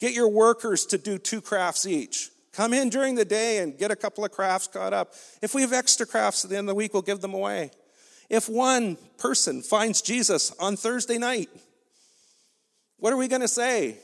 Get 0.00 0.14
your 0.14 0.28
workers 0.28 0.86
to 0.86 0.98
do 0.98 1.18
two 1.18 1.40
crafts 1.40 1.86
each. 1.86 2.30
Come 2.52 2.72
in 2.72 2.88
during 2.88 3.14
the 3.14 3.24
day 3.24 3.58
and 3.58 3.76
get 3.76 3.90
a 3.90 3.96
couple 3.96 4.24
of 4.24 4.32
crafts 4.32 4.66
caught 4.66 4.94
up. 4.94 5.12
If 5.42 5.54
we 5.54 5.62
have 5.62 5.72
extra 5.72 6.06
crafts 6.06 6.44
at 6.44 6.50
the 6.50 6.56
end 6.56 6.68
of 6.68 6.72
the 6.72 6.74
week, 6.74 6.94
we'll 6.94 7.02
give 7.02 7.20
them 7.20 7.34
away. 7.34 7.70
If 8.28 8.48
one 8.48 8.96
person 9.18 9.62
finds 9.62 10.02
Jesus 10.02 10.52
on 10.58 10.76
Thursday 10.76 11.18
night, 11.18 11.48
what 12.98 13.12
are 13.12 13.16
we 13.16 13.28
going 13.28 13.42
to 13.42 13.48
say? 13.48 13.98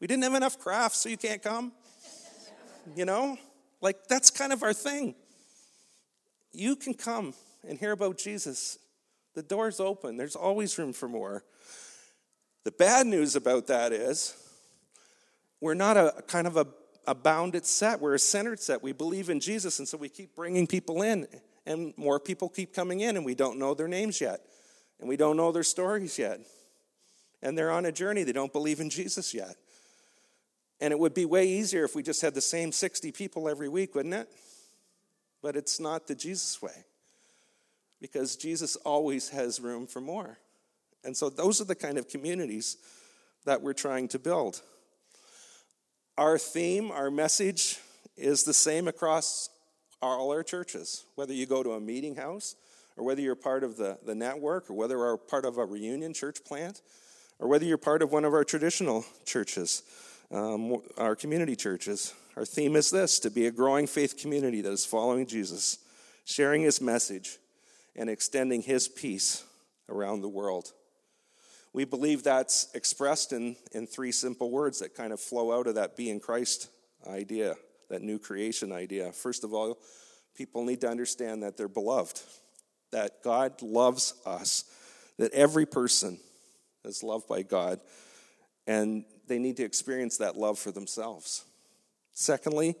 We 0.00 0.06
didn't 0.06 0.24
have 0.24 0.34
enough 0.34 0.58
crafts, 0.58 0.98
so 0.98 1.08
you 1.08 1.16
can't 1.16 1.42
come? 1.42 1.72
You 2.96 3.04
know? 3.04 3.38
Like, 3.80 4.08
that's 4.08 4.30
kind 4.30 4.52
of 4.52 4.62
our 4.62 4.72
thing. 4.72 5.14
You 6.52 6.76
can 6.76 6.94
come 6.94 7.34
and 7.68 7.78
hear 7.78 7.92
about 7.92 8.18
Jesus. 8.18 8.78
The 9.34 9.42
door's 9.42 9.80
open, 9.80 10.16
there's 10.16 10.36
always 10.36 10.78
room 10.78 10.92
for 10.92 11.08
more. 11.08 11.44
The 12.64 12.70
bad 12.70 13.06
news 13.06 13.36
about 13.36 13.66
that 13.66 13.92
is 13.92 14.34
we're 15.60 15.74
not 15.74 15.96
a 15.96 16.22
kind 16.26 16.46
of 16.46 16.56
a, 16.56 16.66
a 17.06 17.14
bounded 17.14 17.66
set, 17.66 18.00
we're 18.00 18.14
a 18.14 18.18
centered 18.18 18.60
set. 18.60 18.82
We 18.82 18.92
believe 18.92 19.28
in 19.28 19.40
Jesus, 19.40 19.78
and 19.78 19.88
so 19.88 19.98
we 19.98 20.08
keep 20.08 20.34
bringing 20.34 20.66
people 20.66 21.02
in, 21.02 21.26
and 21.66 21.94
more 21.96 22.20
people 22.20 22.48
keep 22.48 22.74
coming 22.74 23.00
in, 23.00 23.16
and 23.16 23.24
we 23.24 23.34
don't 23.34 23.58
know 23.58 23.74
their 23.74 23.88
names 23.88 24.20
yet, 24.20 24.40
and 25.00 25.08
we 25.08 25.16
don't 25.16 25.36
know 25.36 25.52
their 25.52 25.62
stories 25.62 26.18
yet. 26.18 26.40
And 27.42 27.56
they're 27.56 27.70
on 27.70 27.86
a 27.86 27.92
journey, 27.92 28.24
they 28.24 28.32
don't 28.32 28.52
believe 28.52 28.80
in 28.80 28.90
Jesus 28.90 29.34
yet. 29.34 29.56
And 30.80 30.92
it 30.92 30.98
would 30.98 31.14
be 31.14 31.24
way 31.24 31.46
easier 31.46 31.84
if 31.84 31.94
we 31.94 32.02
just 32.02 32.22
had 32.22 32.34
the 32.34 32.40
same 32.40 32.72
60 32.72 33.12
people 33.12 33.48
every 33.48 33.68
week, 33.68 33.94
wouldn't 33.94 34.14
it? 34.14 34.28
But 35.42 35.56
it's 35.56 35.78
not 35.78 36.06
the 36.06 36.14
Jesus 36.14 36.60
way. 36.60 36.84
Because 38.00 38.36
Jesus 38.36 38.76
always 38.76 39.28
has 39.30 39.60
room 39.60 39.86
for 39.86 40.00
more. 40.00 40.38
And 41.04 41.16
so 41.16 41.30
those 41.30 41.60
are 41.60 41.64
the 41.64 41.74
kind 41.74 41.96
of 41.96 42.08
communities 42.08 42.76
that 43.44 43.62
we're 43.62 43.74
trying 43.74 44.08
to 44.08 44.18
build. 44.18 44.62
Our 46.16 46.38
theme, 46.38 46.90
our 46.90 47.10
message 47.10 47.78
is 48.16 48.44
the 48.44 48.54
same 48.54 48.88
across 48.88 49.48
all 50.04 50.30
our 50.30 50.42
churches, 50.42 51.04
whether 51.14 51.32
you 51.32 51.46
go 51.46 51.62
to 51.62 51.72
a 51.72 51.80
meeting 51.80 52.16
house, 52.16 52.56
or 52.96 53.04
whether 53.04 53.20
you're 53.20 53.34
part 53.34 53.64
of 53.64 53.76
the, 53.76 53.98
the 54.04 54.14
network, 54.14 54.70
or 54.70 54.74
whether 54.74 54.96
you're 54.96 55.16
part 55.16 55.44
of 55.44 55.58
a 55.58 55.64
reunion 55.64 56.14
church 56.14 56.44
plant, 56.44 56.80
or 57.38 57.48
whether 57.48 57.64
you're 57.64 57.78
part 57.78 58.02
of 58.02 58.12
one 58.12 58.24
of 58.24 58.32
our 58.32 58.44
traditional 58.44 59.04
churches, 59.24 59.82
um, 60.30 60.76
our 60.96 61.16
community 61.16 61.56
churches. 61.56 62.14
Our 62.36 62.44
theme 62.44 62.76
is 62.76 62.90
this 62.90 63.18
to 63.20 63.30
be 63.30 63.46
a 63.46 63.50
growing 63.50 63.86
faith 63.86 64.16
community 64.16 64.60
that 64.60 64.72
is 64.72 64.86
following 64.86 65.26
Jesus, 65.26 65.78
sharing 66.24 66.62
his 66.62 66.80
message, 66.80 67.38
and 67.96 68.08
extending 68.08 68.62
his 68.62 68.88
peace 68.88 69.44
around 69.88 70.20
the 70.20 70.28
world. 70.28 70.72
We 71.72 71.84
believe 71.84 72.22
that's 72.22 72.68
expressed 72.74 73.32
in, 73.32 73.56
in 73.72 73.86
three 73.86 74.12
simple 74.12 74.50
words 74.50 74.78
that 74.78 74.94
kind 74.94 75.12
of 75.12 75.20
flow 75.20 75.52
out 75.52 75.66
of 75.66 75.74
that 75.74 75.96
being 75.96 76.20
Christ 76.20 76.68
idea, 77.06 77.56
that 77.90 78.02
new 78.02 78.18
creation 78.18 78.72
idea. 78.72 79.12
First 79.12 79.44
of 79.44 79.52
all, 79.52 79.78
people 80.34 80.64
need 80.64 80.80
to 80.82 80.88
understand 80.88 81.42
that 81.42 81.56
they're 81.56 81.68
beloved, 81.68 82.20
that 82.92 83.22
God 83.22 83.62
loves 83.62 84.14
us, 84.26 84.64
that 85.18 85.32
every 85.32 85.66
person 85.66 86.18
is 86.84 87.02
loved 87.02 87.28
by 87.28 87.42
God, 87.42 87.80
and 88.66 89.04
they 89.26 89.38
need 89.38 89.56
to 89.58 89.64
experience 89.64 90.18
that 90.18 90.36
love 90.36 90.58
for 90.58 90.70
themselves. 90.70 91.44
Secondly, 92.12 92.74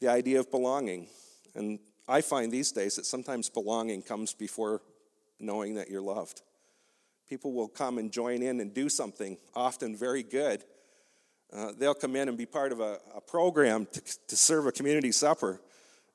the 0.00 0.08
idea 0.08 0.40
of 0.40 0.50
belonging. 0.50 1.08
And 1.54 1.78
I 2.06 2.20
find 2.20 2.52
these 2.52 2.72
days 2.72 2.96
that 2.96 3.06
sometimes 3.06 3.48
belonging 3.48 4.02
comes 4.02 4.32
before 4.32 4.80
knowing 5.40 5.74
that 5.74 5.90
you're 5.90 6.00
loved. 6.00 6.42
People 7.28 7.52
will 7.52 7.68
come 7.68 7.98
and 7.98 8.10
join 8.10 8.42
in 8.42 8.60
and 8.60 8.72
do 8.72 8.88
something, 8.88 9.36
often 9.54 9.96
very 9.96 10.22
good. 10.22 10.64
Uh, 11.52 11.72
they'll 11.78 11.94
come 11.94 12.14
in 12.14 12.28
and 12.28 12.36
be 12.36 12.46
part 12.46 12.72
of 12.72 12.80
a, 12.80 12.98
a 13.14 13.20
program 13.20 13.86
to, 13.92 14.02
to 14.28 14.36
serve 14.36 14.66
a 14.66 14.72
community 14.72 15.12
supper, 15.12 15.60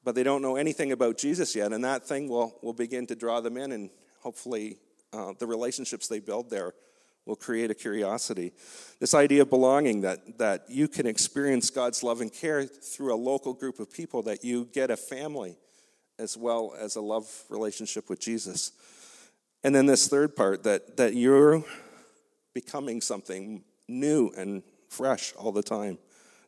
but 0.04 0.16
they 0.16 0.24
don't 0.24 0.42
know 0.42 0.56
anything 0.56 0.92
about 0.92 1.18
Jesus 1.18 1.56
yet, 1.56 1.74
and 1.74 1.84
that 1.84 2.06
thing 2.06 2.30
will, 2.30 2.58
will 2.62 2.74
begin 2.74 3.08
to 3.08 3.16
draw 3.16 3.42
them 3.42 3.58
in, 3.58 3.72
and 3.72 3.90
hopefully 4.20 4.78
uh, 5.12 5.34
the 5.40 5.48
relationships 5.48 6.08
they 6.08 6.20
build 6.20 6.50
there 6.50 6.74
will 7.26 7.36
create 7.36 7.72
a 7.72 7.74
curiosity. 7.74 8.52
This 9.00 9.14
idea 9.14 9.44
of 9.44 9.50
belonging, 9.50 10.02
that, 10.02 10.38
that 10.38 10.66
you 10.70 10.88
can 10.88 11.08
experience 11.08 11.70
God's 11.70 12.04
love 12.04 12.22
and 12.22 12.32
care 12.32 12.66
through 12.66 13.14
a 13.14 13.16
local 13.16 13.54
group 13.54 13.80
of 13.80 13.92
people, 13.92 14.22
that 14.24 14.44
you 14.44 14.68
get 14.74 14.92
a 14.92 14.98
family 14.98 15.58
as 16.20 16.38
well 16.38 16.76
as 16.80 16.96
a 16.96 17.02
love 17.02 17.28
relationship 17.50 18.10
with 18.10 18.20
Jesus. 18.20 18.72
And 19.64 19.74
then 19.74 19.86
this 19.86 20.08
third 20.08 20.36
part 20.36 20.64
that, 20.64 20.98
that 20.98 21.16
you're 21.16 21.64
becoming 22.54 23.02
something 23.02 23.64
new 23.88 24.32
and 24.38 24.62
fresh 24.94 25.34
all 25.36 25.52
the 25.52 25.64
time. 25.64 25.98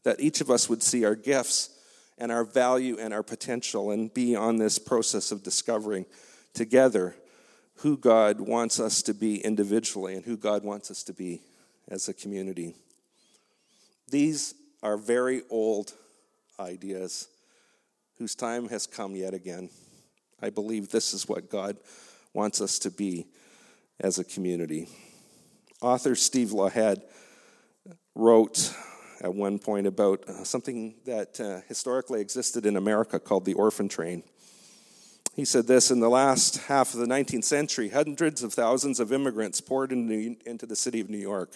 That 0.04 0.20
each 0.20 0.40
of 0.40 0.52
us 0.52 0.70
would 0.70 0.84
see 0.84 1.04
our 1.04 1.16
gifts 1.16 1.70
and 2.18 2.32
our 2.32 2.46
value 2.46 2.98
and 3.00 3.14
our 3.14 3.24
potential 3.24 3.92
and 3.92 4.14
be 4.14 4.36
on 4.36 4.58
this 4.58 4.80
process 4.80 5.32
of 5.32 5.44
discovering 5.44 6.06
together 6.54 7.16
who 7.80 7.98
God 7.98 8.40
wants 8.40 8.80
us 8.80 9.02
to 9.04 9.14
be 9.14 9.44
individually 9.44 10.16
and 10.16 10.24
who 10.24 10.38
God 10.38 10.64
wants 10.64 10.90
us 10.90 11.04
to 11.04 11.14
be 11.14 11.42
as 11.90 12.08
a 12.08 12.14
community. 12.14 12.76
These 14.10 14.54
are 14.82 14.98
very 14.98 15.42
old 15.50 15.94
ideas 16.60 17.28
whose 18.18 18.36
time 18.36 18.70
has 18.70 18.88
come 18.88 19.16
yet 19.16 19.34
again. 19.34 19.70
I 20.42 20.52
believe 20.52 20.90
this 20.90 21.14
is 21.14 21.28
what 21.28 21.50
God 21.50 21.78
wants 22.34 22.62
us 22.62 22.80
to 22.80 22.92
be 22.92 23.28
as 24.00 24.20
a 24.20 24.24
community. 24.24 24.88
Author 25.82 26.16
Steve 26.16 26.50
Lawhead 26.50 27.02
wrote 28.16 28.74
at 29.22 29.34
one 29.34 29.60
point 29.60 29.88
about 29.88 30.28
uh, 30.28 30.44
something 30.44 30.96
that 31.06 31.40
uh, 31.40 31.62
historically 31.68 32.22
existed 32.22 32.66
in 32.66 32.78
America 32.78 33.20
called 33.20 33.46
the 33.46 33.54
orphan 33.54 33.90
train. 33.90 34.24
He 35.36 35.44
said 35.44 35.68
this 35.68 35.92
In 35.92 36.00
the 36.00 36.10
last 36.10 36.58
half 36.68 36.94
of 36.94 37.02
the 37.02 37.06
19th 37.06 37.44
century, 37.44 37.90
hundreds 37.90 38.42
of 38.42 38.54
thousands 38.54 39.00
of 39.00 39.12
immigrants 39.12 39.60
poured 39.60 39.92
into, 39.92 40.38
into 40.46 40.66
the 40.66 40.76
city 40.76 41.02
of 41.02 41.10
New 41.10 41.18
York. 41.18 41.52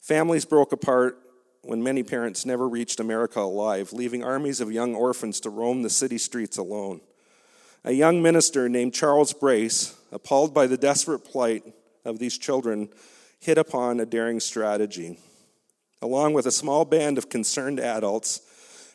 Families 0.00 0.44
broke 0.44 0.72
apart 0.72 1.18
when 1.62 1.82
many 1.82 2.02
parents 2.02 2.46
never 2.46 2.68
reached 2.68 3.00
America 3.00 3.40
alive, 3.40 3.92
leaving 3.92 4.24
armies 4.24 4.60
of 4.60 4.72
young 4.72 4.94
orphans 4.94 5.40
to 5.40 5.50
roam 5.50 5.82
the 5.82 5.90
city 5.90 6.18
streets 6.18 6.58
alone. 6.58 7.00
A 7.84 7.92
young 7.92 8.22
minister 8.22 8.68
named 8.68 8.92
Charles 8.92 9.32
Brace, 9.32 9.98
appalled 10.12 10.52
by 10.52 10.66
the 10.66 10.76
desperate 10.76 11.20
plight 11.20 11.64
of 12.04 12.18
these 12.18 12.36
children, 12.36 12.90
hit 13.38 13.56
upon 13.56 14.00
a 14.00 14.06
daring 14.06 14.40
strategy. 14.40 15.18
Along 16.02 16.32
with 16.32 16.46
a 16.46 16.52
small 16.52 16.84
band 16.84 17.18
of 17.18 17.28
concerned 17.28 17.78
adults, 17.78 18.40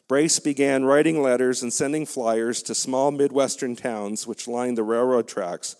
Brace 0.07 0.39
began 0.39 0.85
writing 0.85 1.21
letters 1.21 1.63
and 1.63 1.73
sending 1.73 2.05
flyers 2.05 2.61
to 2.63 2.75
small 2.75 3.11
Midwestern 3.11 3.75
towns 3.75 4.27
which 4.27 4.47
lined 4.47 4.77
the 4.77 4.83
railroad 4.83 5.27
tracks 5.27 5.75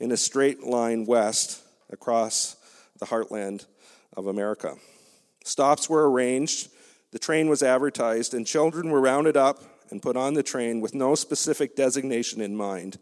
in 0.00 0.12
a 0.12 0.16
straight 0.16 0.64
line 0.64 1.04
west 1.04 1.62
across 1.90 2.56
the 2.98 3.06
heartland 3.06 3.66
of 4.16 4.26
America. 4.26 4.74
Stops 5.44 5.88
were 5.88 6.10
arranged, 6.10 6.70
the 7.10 7.18
train 7.18 7.48
was 7.48 7.62
advertised, 7.62 8.34
and 8.34 8.46
children 8.46 8.90
were 8.90 9.00
rounded 9.00 9.36
up 9.36 9.62
and 9.90 10.02
put 10.02 10.16
on 10.16 10.34
the 10.34 10.42
train 10.42 10.80
with 10.80 10.94
no 10.94 11.14
specific 11.14 11.74
designation 11.74 12.40
in 12.40 12.54
mind, 12.54 12.98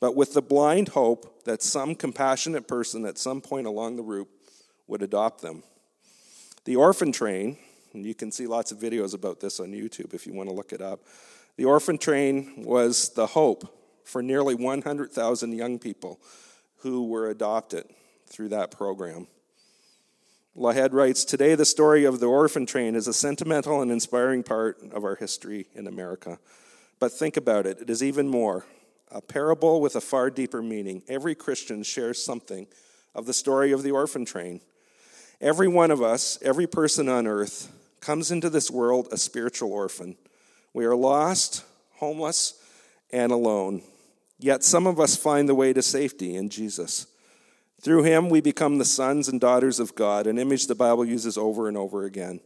but 0.00 0.16
with 0.16 0.34
the 0.34 0.42
blind 0.42 0.88
hope 0.88 1.44
that 1.44 1.62
some 1.62 1.94
compassionate 1.94 2.66
person 2.66 3.06
at 3.06 3.18
some 3.18 3.40
point 3.40 3.66
along 3.66 3.96
the 3.96 4.02
route 4.02 4.28
would 4.86 5.02
adopt 5.02 5.40
them. 5.40 5.62
The 6.64 6.76
orphan 6.76 7.12
train, 7.12 7.58
and 7.92 8.06
you 8.06 8.14
can 8.14 8.32
see 8.32 8.46
lots 8.46 8.72
of 8.72 8.78
videos 8.78 9.14
about 9.14 9.40
this 9.40 9.60
on 9.60 9.72
YouTube 9.72 10.14
if 10.14 10.26
you 10.26 10.32
want 10.32 10.48
to 10.48 10.54
look 10.54 10.72
it 10.72 10.80
up. 10.80 11.00
The 11.56 11.66
orphan 11.66 11.98
train 11.98 12.64
was 12.64 13.10
the 13.10 13.26
hope 13.26 13.68
for 14.04 14.22
nearly 14.22 14.54
100,000 14.54 15.52
young 15.52 15.78
people 15.78 16.20
who 16.78 17.06
were 17.06 17.28
adopted 17.28 17.84
through 18.26 18.48
that 18.48 18.70
program. 18.70 19.26
Lawhead 20.56 20.92
writes 20.92 21.24
Today, 21.24 21.54
the 21.54 21.64
story 21.64 22.04
of 22.04 22.20
the 22.20 22.26
orphan 22.26 22.64
train 22.64 22.94
is 22.94 23.08
a 23.08 23.12
sentimental 23.12 23.82
and 23.82 23.90
inspiring 23.90 24.42
part 24.42 24.78
of 24.92 25.04
our 25.04 25.16
history 25.16 25.66
in 25.74 25.86
America. 25.86 26.38
But 26.98 27.12
think 27.12 27.36
about 27.36 27.66
it, 27.66 27.80
it 27.80 27.90
is 27.90 28.02
even 28.02 28.28
more 28.28 28.64
a 29.10 29.20
parable 29.20 29.80
with 29.80 29.96
a 29.96 30.00
far 30.00 30.30
deeper 30.30 30.62
meaning. 30.62 31.02
Every 31.08 31.34
Christian 31.34 31.82
shares 31.82 32.24
something 32.24 32.66
of 33.14 33.26
the 33.26 33.34
story 33.34 33.72
of 33.72 33.82
the 33.82 33.90
orphan 33.90 34.24
train. 34.24 34.60
Every 35.44 35.68
one 35.68 35.90
of 35.90 36.00
us, 36.00 36.38
every 36.40 36.66
person 36.66 37.06
on 37.06 37.26
earth, 37.26 37.70
comes 38.00 38.30
into 38.30 38.48
this 38.48 38.70
world 38.70 39.08
a 39.12 39.18
spiritual 39.18 39.74
orphan. 39.74 40.16
We 40.72 40.86
are 40.86 40.96
lost, 40.96 41.62
homeless, 41.96 42.54
and 43.12 43.30
alone. 43.30 43.82
Yet 44.38 44.64
some 44.64 44.86
of 44.86 44.98
us 44.98 45.18
find 45.18 45.46
the 45.46 45.54
way 45.54 45.74
to 45.74 45.82
safety 45.82 46.34
in 46.34 46.48
Jesus. 46.48 47.06
Through 47.82 48.04
him, 48.04 48.30
we 48.30 48.40
become 48.40 48.78
the 48.78 48.86
sons 48.86 49.28
and 49.28 49.38
daughters 49.38 49.78
of 49.78 49.94
God, 49.94 50.26
an 50.26 50.38
image 50.38 50.66
the 50.66 50.74
Bible 50.74 51.04
uses 51.04 51.36
over 51.36 51.68
and 51.68 51.76
over 51.76 52.04
again. 52.04 52.40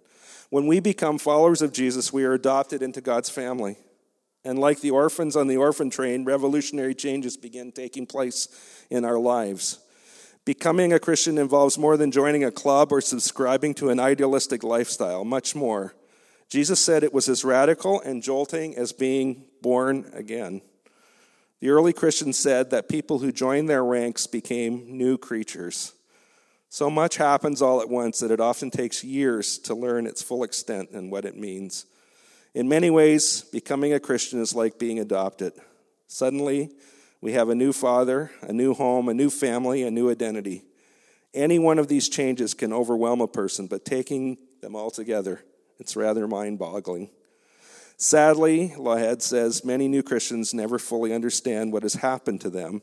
When 0.50 0.66
we 0.66 0.80
become 0.80 1.18
followers 1.18 1.62
of 1.62 1.72
Jesus, 1.72 2.12
we 2.12 2.24
are 2.24 2.32
adopted 2.32 2.82
into 2.82 3.00
God's 3.00 3.30
family. 3.30 3.76
And 4.44 4.58
like 4.58 4.80
the 4.80 4.90
orphans 4.90 5.36
on 5.36 5.46
the 5.46 5.56
orphan 5.56 5.88
train, 5.88 6.24
revolutionary 6.24 6.96
changes 6.96 7.36
begin 7.36 7.70
taking 7.70 8.06
place 8.06 8.48
in 8.90 9.04
our 9.04 9.20
lives. 9.20 9.78
Becoming 10.48 10.94
a 10.94 10.98
Christian 10.98 11.36
involves 11.36 11.76
more 11.76 11.98
than 11.98 12.10
joining 12.10 12.42
a 12.42 12.50
club 12.50 12.90
or 12.90 13.02
subscribing 13.02 13.74
to 13.74 13.90
an 13.90 14.00
idealistic 14.00 14.64
lifestyle, 14.64 15.22
much 15.22 15.54
more. 15.54 15.94
Jesus 16.48 16.80
said 16.80 17.04
it 17.04 17.12
was 17.12 17.28
as 17.28 17.44
radical 17.44 18.00
and 18.00 18.22
jolting 18.22 18.74
as 18.74 18.94
being 18.94 19.44
born 19.60 20.10
again. 20.14 20.62
The 21.60 21.68
early 21.68 21.92
Christians 21.92 22.38
said 22.38 22.70
that 22.70 22.88
people 22.88 23.18
who 23.18 23.30
joined 23.30 23.68
their 23.68 23.84
ranks 23.84 24.26
became 24.26 24.96
new 24.96 25.18
creatures. 25.18 25.92
So 26.70 26.88
much 26.88 27.18
happens 27.18 27.60
all 27.60 27.82
at 27.82 27.90
once 27.90 28.20
that 28.20 28.30
it 28.30 28.40
often 28.40 28.70
takes 28.70 29.04
years 29.04 29.58
to 29.58 29.74
learn 29.74 30.06
its 30.06 30.22
full 30.22 30.44
extent 30.44 30.92
and 30.92 31.12
what 31.12 31.26
it 31.26 31.36
means. 31.36 31.84
In 32.54 32.70
many 32.70 32.88
ways, 32.88 33.42
becoming 33.42 33.92
a 33.92 34.00
Christian 34.00 34.40
is 34.40 34.54
like 34.54 34.78
being 34.78 34.98
adopted. 34.98 35.52
Suddenly, 36.06 36.70
we 37.20 37.32
have 37.32 37.48
a 37.48 37.54
new 37.54 37.72
father, 37.72 38.30
a 38.42 38.52
new 38.52 38.74
home, 38.74 39.08
a 39.08 39.14
new 39.14 39.30
family, 39.30 39.82
a 39.82 39.90
new 39.90 40.10
identity. 40.10 40.64
Any 41.34 41.58
one 41.58 41.78
of 41.78 41.88
these 41.88 42.08
changes 42.08 42.54
can 42.54 42.72
overwhelm 42.72 43.20
a 43.20 43.28
person, 43.28 43.66
but 43.66 43.84
taking 43.84 44.38
them 44.60 44.74
all 44.74 44.90
together, 44.90 45.42
it's 45.78 45.96
rather 45.96 46.26
mind 46.26 46.58
boggling. 46.58 47.10
Sadly, 47.96 48.74
Lawhead 48.76 49.22
says 49.22 49.64
many 49.64 49.88
new 49.88 50.02
Christians 50.02 50.54
never 50.54 50.78
fully 50.78 51.12
understand 51.12 51.72
what 51.72 51.82
has 51.82 51.94
happened 51.94 52.40
to 52.42 52.50
them 52.50 52.82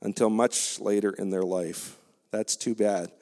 until 0.00 0.30
much 0.30 0.80
later 0.80 1.10
in 1.10 1.30
their 1.30 1.42
life. 1.42 1.96
That's 2.30 2.56
too 2.56 2.74
bad, 2.74 3.12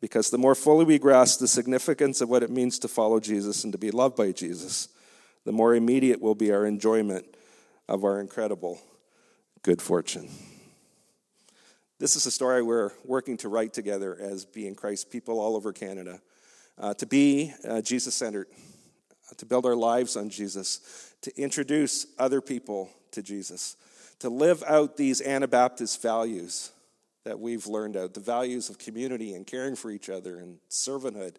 because 0.00 0.30
the 0.30 0.38
more 0.38 0.54
fully 0.54 0.84
we 0.84 0.98
grasp 0.98 1.40
the 1.40 1.48
significance 1.48 2.20
of 2.20 2.28
what 2.28 2.42
it 2.44 2.50
means 2.50 2.78
to 2.78 2.88
follow 2.88 3.18
Jesus 3.18 3.64
and 3.64 3.72
to 3.72 3.78
be 3.78 3.90
loved 3.90 4.16
by 4.16 4.32
Jesus, 4.32 4.88
the 5.44 5.52
more 5.52 5.74
immediate 5.74 6.20
will 6.20 6.34
be 6.34 6.52
our 6.52 6.64
enjoyment 6.64 7.26
of 7.88 8.04
our 8.04 8.20
incredible 8.20 8.80
good 9.66 9.82
fortune. 9.82 10.28
This 11.98 12.14
is 12.14 12.24
a 12.24 12.30
story 12.30 12.62
we're 12.62 12.92
working 13.04 13.36
to 13.38 13.48
write 13.48 13.72
together 13.72 14.16
as 14.16 14.44
being 14.44 14.76
Christ 14.76 15.10
people 15.10 15.40
all 15.40 15.56
over 15.56 15.72
Canada, 15.72 16.20
uh, 16.78 16.94
to 16.94 17.04
be 17.04 17.52
uh, 17.68 17.80
Jesus 17.80 18.14
centered 18.14 18.46
to 19.38 19.44
build 19.44 19.66
our 19.66 19.74
lives 19.74 20.16
on 20.16 20.30
Jesus, 20.30 21.12
to 21.22 21.36
introduce 21.36 22.06
other 22.16 22.40
people 22.40 22.90
to 23.10 23.24
Jesus, 23.24 23.76
to 24.20 24.28
live 24.28 24.62
out 24.68 24.96
these 24.96 25.20
Anabaptist 25.20 26.00
values 26.00 26.70
that 27.24 27.40
we've 27.40 27.66
learned 27.66 27.96
out 27.96 28.14
the 28.14 28.20
values 28.20 28.70
of 28.70 28.78
community 28.78 29.34
and 29.34 29.48
caring 29.48 29.74
for 29.74 29.90
each 29.90 30.08
other 30.08 30.38
and 30.38 30.58
servanthood, 30.70 31.34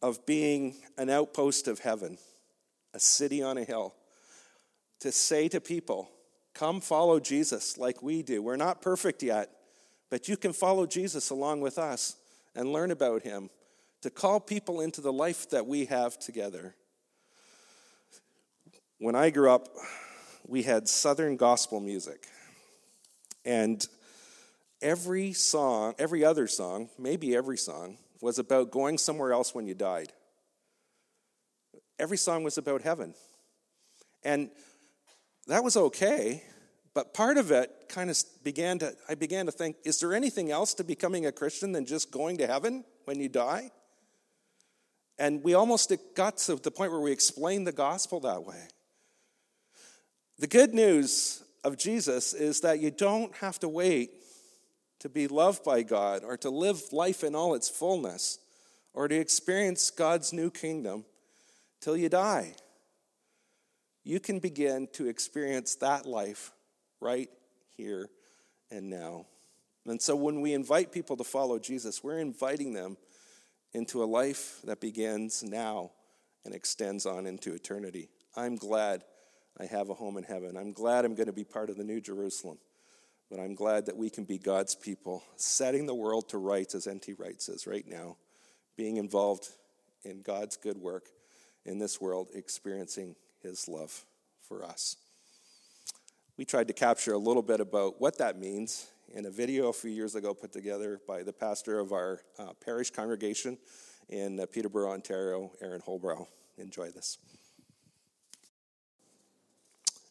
of 0.00 0.24
being 0.24 0.76
an 0.96 1.10
outpost 1.10 1.66
of 1.66 1.80
heaven, 1.80 2.16
a 2.94 3.00
city 3.00 3.42
on 3.42 3.58
a 3.58 3.64
hill, 3.64 3.92
to 5.02 5.12
say 5.12 5.48
to 5.48 5.60
people, 5.60 6.10
Come 6.54 6.80
follow 6.80 7.18
Jesus 7.18 7.78
like 7.78 8.02
we 8.02 8.22
do. 8.22 8.42
We're 8.42 8.56
not 8.56 8.82
perfect 8.82 9.22
yet, 9.22 9.50
but 10.10 10.28
you 10.28 10.36
can 10.36 10.52
follow 10.52 10.86
Jesus 10.86 11.30
along 11.30 11.60
with 11.60 11.78
us 11.78 12.16
and 12.54 12.72
learn 12.72 12.90
about 12.90 13.22
him 13.22 13.48
to 14.02 14.10
call 14.10 14.38
people 14.38 14.80
into 14.80 15.00
the 15.00 15.12
life 15.12 15.48
that 15.50 15.66
we 15.66 15.86
have 15.86 16.18
together. 16.18 16.74
When 18.98 19.14
I 19.14 19.30
grew 19.30 19.50
up, 19.50 19.68
we 20.46 20.62
had 20.62 20.88
Southern 20.88 21.36
gospel 21.36 21.80
music. 21.80 22.26
And 23.44 23.84
every 24.80 25.32
song, 25.32 25.94
every 25.98 26.24
other 26.24 26.46
song, 26.46 26.90
maybe 26.98 27.34
every 27.34 27.56
song, 27.58 27.96
was 28.20 28.38
about 28.38 28.70
going 28.70 28.98
somewhere 28.98 29.32
else 29.32 29.54
when 29.54 29.66
you 29.66 29.74
died. 29.74 30.12
Every 31.98 32.18
song 32.18 32.44
was 32.44 32.58
about 32.58 32.82
heaven. 32.82 33.14
And 34.24 34.50
that 35.46 35.64
was 35.64 35.76
okay, 35.76 36.42
but 36.94 37.14
part 37.14 37.38
of 37.38 37.50
it 37.50 37.70
kind 37.88 38.10
of 38.10 38.22
began 38.44 38.78
to, 38.80 38.94
I 39.08 39.14
began 39.14 39.46
to 39.46 39.52
think, 39.52 39.76
is 39.84 39.98
there 40.00 40.14
anything 40.14 40.50
else 40.50 40.74
to 40.74 40.84
becoming 40.84 41.26
a 41.26 41.32
Christian 41.32 41.72
than 41.72 41.86
just 41.86 42.10
going 42.10 42.38
to 42.38 42.46
heaven 42.46 42.84
when 43.04 43.18
you 43.18 43.28
die? 43.28 43.70
And 45.18 45.42
we 45.42 45.54
almost 45.54 45.92
got 46.14 46.36
to 46.38 46.56
the 46.56 46.70
point 46.70 46.92
where 46.92 47.00
we 47.00 47.12
explained 47.12 47.66
the 47.66 47.72
gospel 47.72 48.20
that 48.20 48.44
way. 48.44 48.68
The 50.38 50.46
good 50.46 50.74
news 50.74 51.42
of 51.64 51.78
Jesus 51.78 52.34
is 52.34 52.60
that 52.60 52.80
you 52.80 52.90
don't 52.90 53.34
have 53.36 53.58
to 53.60 53.68
wait 53.68 54.10
to 55.00 55.08
be 55.08 55.28
loved 55.28 55.64
by 55.64 55.82
God 55.82 56.22
or 56.24 56.36
to 56.38 56.50
live 56.50 56.80
life 56.92 57.24
in 57.24 57.34
all 57.34 57.54
its 57.54 57.68
fullness 57.68 58.38
or 58.94 59.08
to 59.08 59.16
experience 59.16 59.90
God's 59.90 60.32
new 60.32 60.50
kingdom 60.50 61.04
till 61.80 61.96
you 61.96 62.08
die. 62.08 62.54
You 64.04 64.20
can 64.20 64.38
begin 64.38 64.88
to 64.94 65.08
experience 65.08 65.76
that 65.76 66.06
life 66.06 66.52
right 67.00 67.28
here 67.76 68.08
and 68.70 68.90
now. 68.90 69.26
And 69.86 70.00
so 70.00 70.16
when 70.16 70.40
we 70.40 70.54
invite 70.54 70.92
people 70.92 71.16
to 71.16 71.24
follow 71.24 71.58
Jesus, 71.58 72.02
we're 72.02 72.18
inviting 72.18 72.72
them 72.72 72.96
into 73.72 74.02
a 74.02 74.06
life 74.06 74.60
that 74.64 74.80
begins 74.80 75.42
now 75.42 75.90
and 76.44 76.54
extends 76.54 77.06
on 77.06 77.26
into 77.26 77.54
eternity. 77.54 78.08
I'm 78.36 78.56
glad 78.56 79.04
I 79.58 79.66
have 79.66 79.90
a 79.90 79.94
home 79.94 80.16
in 80.16 80.24
heaven. 80.24 80.56
I'm 80.56 80.72
glad 80.72 81.04
I'm 81.04 81.14
going 81.14 81.26
to 81.26 81.32
be 81.32 81.44
part 81.44 81.70
of 81.70 81.76
the 81.76 81.84
New 81.84 82.00
Jerusalem. 82.00 82.58
But 83.30 83.40
I'm 83.40 83.54
glad 83.54 83.86
that 83.86 83.96
we 83.96 84.10
can 84.10 84.24
be 84.24 84.38
God's 84.38 84.74
people, 84.74 85.22
setting 85.36 85.86
the 85.86 85.94
world 85.94 86.28
to 86.30 86.38
rights, 86.38 86.74
as 86.74 86.86
N.T. 86.86 87.14
Wright 87.14 87.40
says 87.40 87.66
right 87.66 87.86
now, 87.86 88.16
being 88.76 88.98
involved 88.98 89.48
in 90.04 90.22
God's 90.22 90.56
good 90.56 90.76
work 90.76 91.06
in 91.64 91.78
this 91.78 92.00
world, 92.00 92.28
experiencing 92.34 93.16
his 93.42 93.68
love 93.68 94.04
for 94.40 94.64
us. 94.64 94.96
We 96.36 96.44
tried 96.44 96.68
to 96.68 96.74
capture 96.74 97.12
a 97.12 97.18
little 97.18 97.42
bit 97.42 97.60
about 97.60 98.00
what 98.00 98.18
that 98.18 98.38
means 98.38 98.88
in 99.14 99.26
a 99.26 99.30
video 99.30 99.68
a 99.68 99.72
few 99.72 99.90
years 99.90 100.14
ago 100.14 100.32
put 100.32 100.52
together 100.52 101.00
by 101.06 101.22
the 101.22 101.32
pastor 101.32 101.78
of 101.78 101.92
our 101.92 102.20
uh, 102.38 102.52
parish 102.64 102.90
congregation 102.90 103.58
in 104.08 104.40
uh, 104.40 104.46
Peterborough, 104.46 104.92
Ontario, 104.92 105.52
Aaron 105.60 105.80
Holbrow. 105.80 106.26
Enjoy 106.58 106.90
this. 106.90 107.18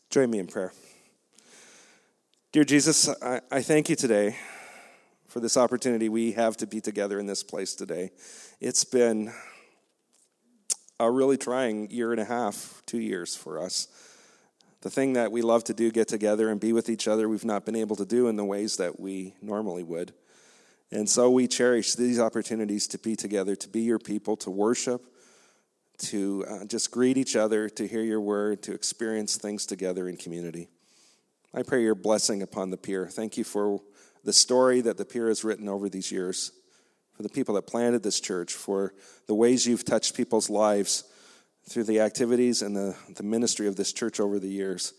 Join 0.09 0.29
me 0.29 0.39
in 0.39 0.47
prayer. 0.47 0.73
Dear 2.51 2.65
Jesus, 2.65 3.07
I, 3.21 3.41
I 3.49 3.61
thank 3.61 3.89
you 3.89 3.95
today 3.95 4.35
for 5.27 5.39
this 5.39 5.55
opportunity 5.55 6.09
we 6.09 6.33
have 6.33 6.57
to 6.57 6.67
be 6.67 6.81
together 6.81 7.17
in 7.17 7.25
this 7.25 7.43
place 7.43 7.73
today. 7.73 8.11
It's 8.59 8.83
been 8.83 9.33
a 11.01 11.09
really 11.09 11.37
trying 11.37 11.89
year 11.89 12.11
and 12.11 12.21
a 12.21 12.25
half, 12.25 12.83
two 12.85 12.99
years 12.99 13.35
for 13.35 13.59
us. 13.59 13.87
The 14.81 14.89
thing 14.89 15.13
that 15.13 15.31
we 15.31 15.41
love 15.41 15.63
to 15.65 15.73
do, 15.73 15.91
get 15.91 16.07
together 16.07 16.49
and 16.49 16.59
be 16.59 16.73
with 16.73 16.89
each 16.89 17.07
other, 17.07 17.27
we've 17.27 17.45
not 17.45 17.65
been 17.65 17.75
able 17.75 17.95
to 17.95 18.05
do 18.05 18.27
in 18.27 18.35
the 18.35 18.45
ways 18.45 18.77
that 18.77 18.99
we 18.99 19.33
normally 19.41 19.83
would. 19.83 20.13
And 20.91 21.09
so 21.09 21.31
we 21.31 21.47
cherish 21.47 21.95
these 21.95 22.19
opportunities 22.19 22.87
to 22.87 22.99
be 22.99 23.15
together, 23.15 23.55
to 23.55 23.67
be 23.67 23.81
your 23.81 23.97
people, 23.97 24.35
to 24.37 24.51
worship, 24.51 25.01
to 25.99 26.45
uh, 26.47 26.65
just 26.65 26.91
greet 26.91 27.17
each 27.17 27.35
other, 27.35 27.67
to 27.69 27.87
hear 27.87 28.01
your 28.01 28.21
word, 28.21 28.61
to 28.63 28.73
experience 28.73 29.37
things 29.37 29.65
together 29.65 30.07
in 30.07 30.17
community. 30.17 30.67
I 31.53 31.63
pray 31.63 31.81
your 31.81 31.95
blessing 31.95 32.43
upon 32.43 32.69
the 32.69 32.77
pier. 32.77 33.07
Thank 33.07 33.37
you 33.37 33.43
for 33.43 33.81
the 34.23 34.33
story 34.33 34.81
that 34.81 34.97
the 34.97 35.05
pier 35.05 35.29
has 35.29 35.43
written 35.43 35.67
over 35.67 35.89
these 35.89 36.11
years 36.11 36.51
for 37.13 37.23
the 37.23 37.29
people 37.29 37.55
that 37.55 37.67
planted 37.67 38.03
this 38.03 38.19
church, 38.19 38.53
for 38.53 38.93
the 39.27 39.35
ways 39.35 39.65
you've 39.65 39.85
touched 39.85 40.15
people's 40.15 40.49
lives 40.49 41.03
through 41.69 41.83
the 41.83 41.99
activities 41.99 42.61
and 42.61 42.75
the, 42.75 42.95
the 43.15 43.23
ministry 43.23 43.67
of 43.67 43.75
this 43.75 43.93
church 43.93 44.19
over 44.19 44.39
the 44.39 44.47
years. 44.47 44.93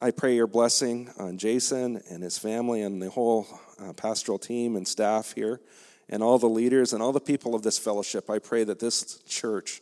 I 0.00 0.10
pray 0.10 0.34
your 0.34 0.46
blessing 0.46 1.10
on 1.18 1.38
Jason 1.38 2.00
and 2.10 2.22
his 2.22 2.36
family 2.36 2.82
and 2.82 3.00
the 3.00 3.10
whole 3.10 3.46
uh, 3.80 3.92
pastoral 3.92 4.38
team 4.38 4.76
and 4.76 4.86
staff 4.86 5.32
here 5.32 5.60
and 6.08 6.22
all 6.22 6.38
the 6.38 6.48
leaders 6.48 6.92
and 6.92 7.02
all 7.02 7.12
the 7.12 7.20
people 7.20 7.54
of 7.54 7.62
this 7.62 7.78
fellowship. 7.78 8.28
I 8.28 8.38
pray 8.38 8.64
that 8.64 8.80
this 8.80 9.18
church 9.26 9.80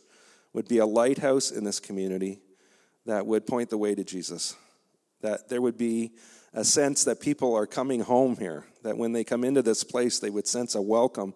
would 0.53 0.67
be 0.67 0.77
a 0.77 0.85
lighthouse 0.85 1.51
in 1.51 1.63
this 1.63 1.79
community 1.79 2.39
that 3.05 3.25
would 3.25 3.45
point 3.45 3.69
the 3.69 3.77
way 3.77 3.95
to 3.95 4.03
Jesus, 4.03 4.55
that 5.23 5.49
there 5.49 5.61
would 5.61 5.77
be 5.77 6.11
a 6.53 6.63
sense 6.63 7.03
that 7.05 7.19
people 7.19 7.55
are 7.55 7.65
coming 7.65 8.01
home 8.01 8.37
here, 8.37 8.63
that 8.83 8.97
when 8.97 9.11
they 9.11 9.23
come 9.23 9.43
into 9.43 9.63
this 9.63 9.83
place, 9.83 10.19
they 10.19 10.29
would 10.29 10.45
sense 10.45 10.75
a 10.75 10.81
welcome, 10.81 11.33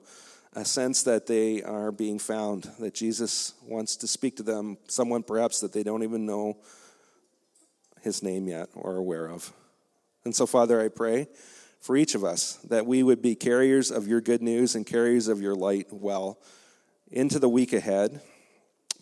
a 0.54 0.64
sense 0.64 1.04
that 1.04 1.26
they 1.26 1.64
are 1.64 1.92
being 1.92 2.20
found, 2.20 2.70
that 2.80 2.94
Jesus 2.94 3.54
wants 3.64 3.96
to 3.98 4.08
speak 4.08 4.38
to 4.38 4.44
them, 4.44 4.78
someone 4.88 5.24
perhaps 5.24 5.62
that 5.62 5.74
they 5.74 5.84
don't 5.84 6.04
even 6.04 6.26
know 6.26 6.58
his 8.02 8.22
name 8.22 8.48
yet 8.48 8.70
or 8.76 8.96
aware 8.96 9.28
of. 9.28 9.52
And 10.24 10.36
so, 10.36 10.46
Father, 10.46 10.80
I 10.80 10.90
pray 10.90 11.28
for 11.80 11.98
each 11.98 12.14
of 12.14 12.24
us 12.24 12.56
that 12.70 12.86
we 12.86 13.02
would 13.02 13.22
be 13.22 13.36
carriers 13.36 13.90
of 13.90 14.08
your 14.08 14.22
good 14.22 14.42
news 14.42 14.76
and 14.76 14.86
carriers 14.86 15.28
of 15.28 15.42
your 15.42 15.56
light 15.56 15.88
well 15.92 16.40
into 17.12 17.40
the 17.40 17.50
week 17.50 17.74
ahead. 17.74 18.22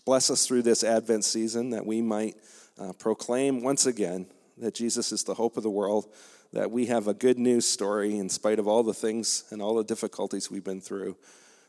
Bless 0.05 0.29
us 0.29 0.45
through 0.45 0.61
this 0.61 0.83
Advent 0.83 1.25
season 1.25 1.71
that 1.71 1.85
we 1.85 2.01
might 2.01 2.35
uh, 2.79 2.93
proclaim 2.93 3.61
once 3.63 3.85
again 3.85 4.27
that 4.57 4.73
Jesus 4.73 5.11
is 5.11 5.23
the 5.23 5.33
hope 5.33 5.57
of 5.57 5.63
the 5.63 5.69
world, 5.69 6.07
that 6.53 6.71
we 6.71 6.85
have 6.85 7.07
a 7.07 7.13
good 7.13 7.37
news 7.37 7.67
story 7.67 8.17
in 8.17 8.29
spite 8.29 8.59
of 8.59 8.67
all 8.67 8.83
the 8.83 8.93
things 8.93 9.43
and 9.51 9.61
all 9.61 9.75
the 9.75 9.83
difficulties 9.83 10.49
we've 10.49 10.63
been 10.63 10.81
through, 10.81 11.17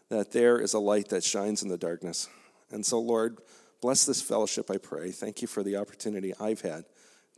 that 0.08 0.32
there 0.32 0.60
is 0.60 0.74
a 0.74 0.78
light 0.78 1.08
that 1.08 1.24
shines 1.24 1.62
in 1.62 1.68
the 1.68 1.78
darkness. 1.78 2.28
And 2.70 2.84
so, 2.84 3.00
Lord, 3.00 3.38
bless 3.80 4.04
this 4.04 4.22
fellowship, 4.22 4.70
I 4.70 4.78
pray. 4.78 5.10
Thank 5.10 5.42
you 5.42 5.48
for 5.48 5.62
the 5.62 5.76
opportunity 5.76 6.32
I've 6.38 6.60
had 6.60 6.84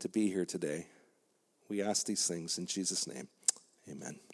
to 0.01 0.09
be 0.09 0.29
here 0.29 0.45
today. 0.45 0.87
We 1.69 1.83
ask 1.83 2.07
these 2.07 2.27
things 2.27 2.59
in 2.59 2.67
Jesus' 2.67 3.07
name. 3.07 3.29
Amen. 3.91 4.28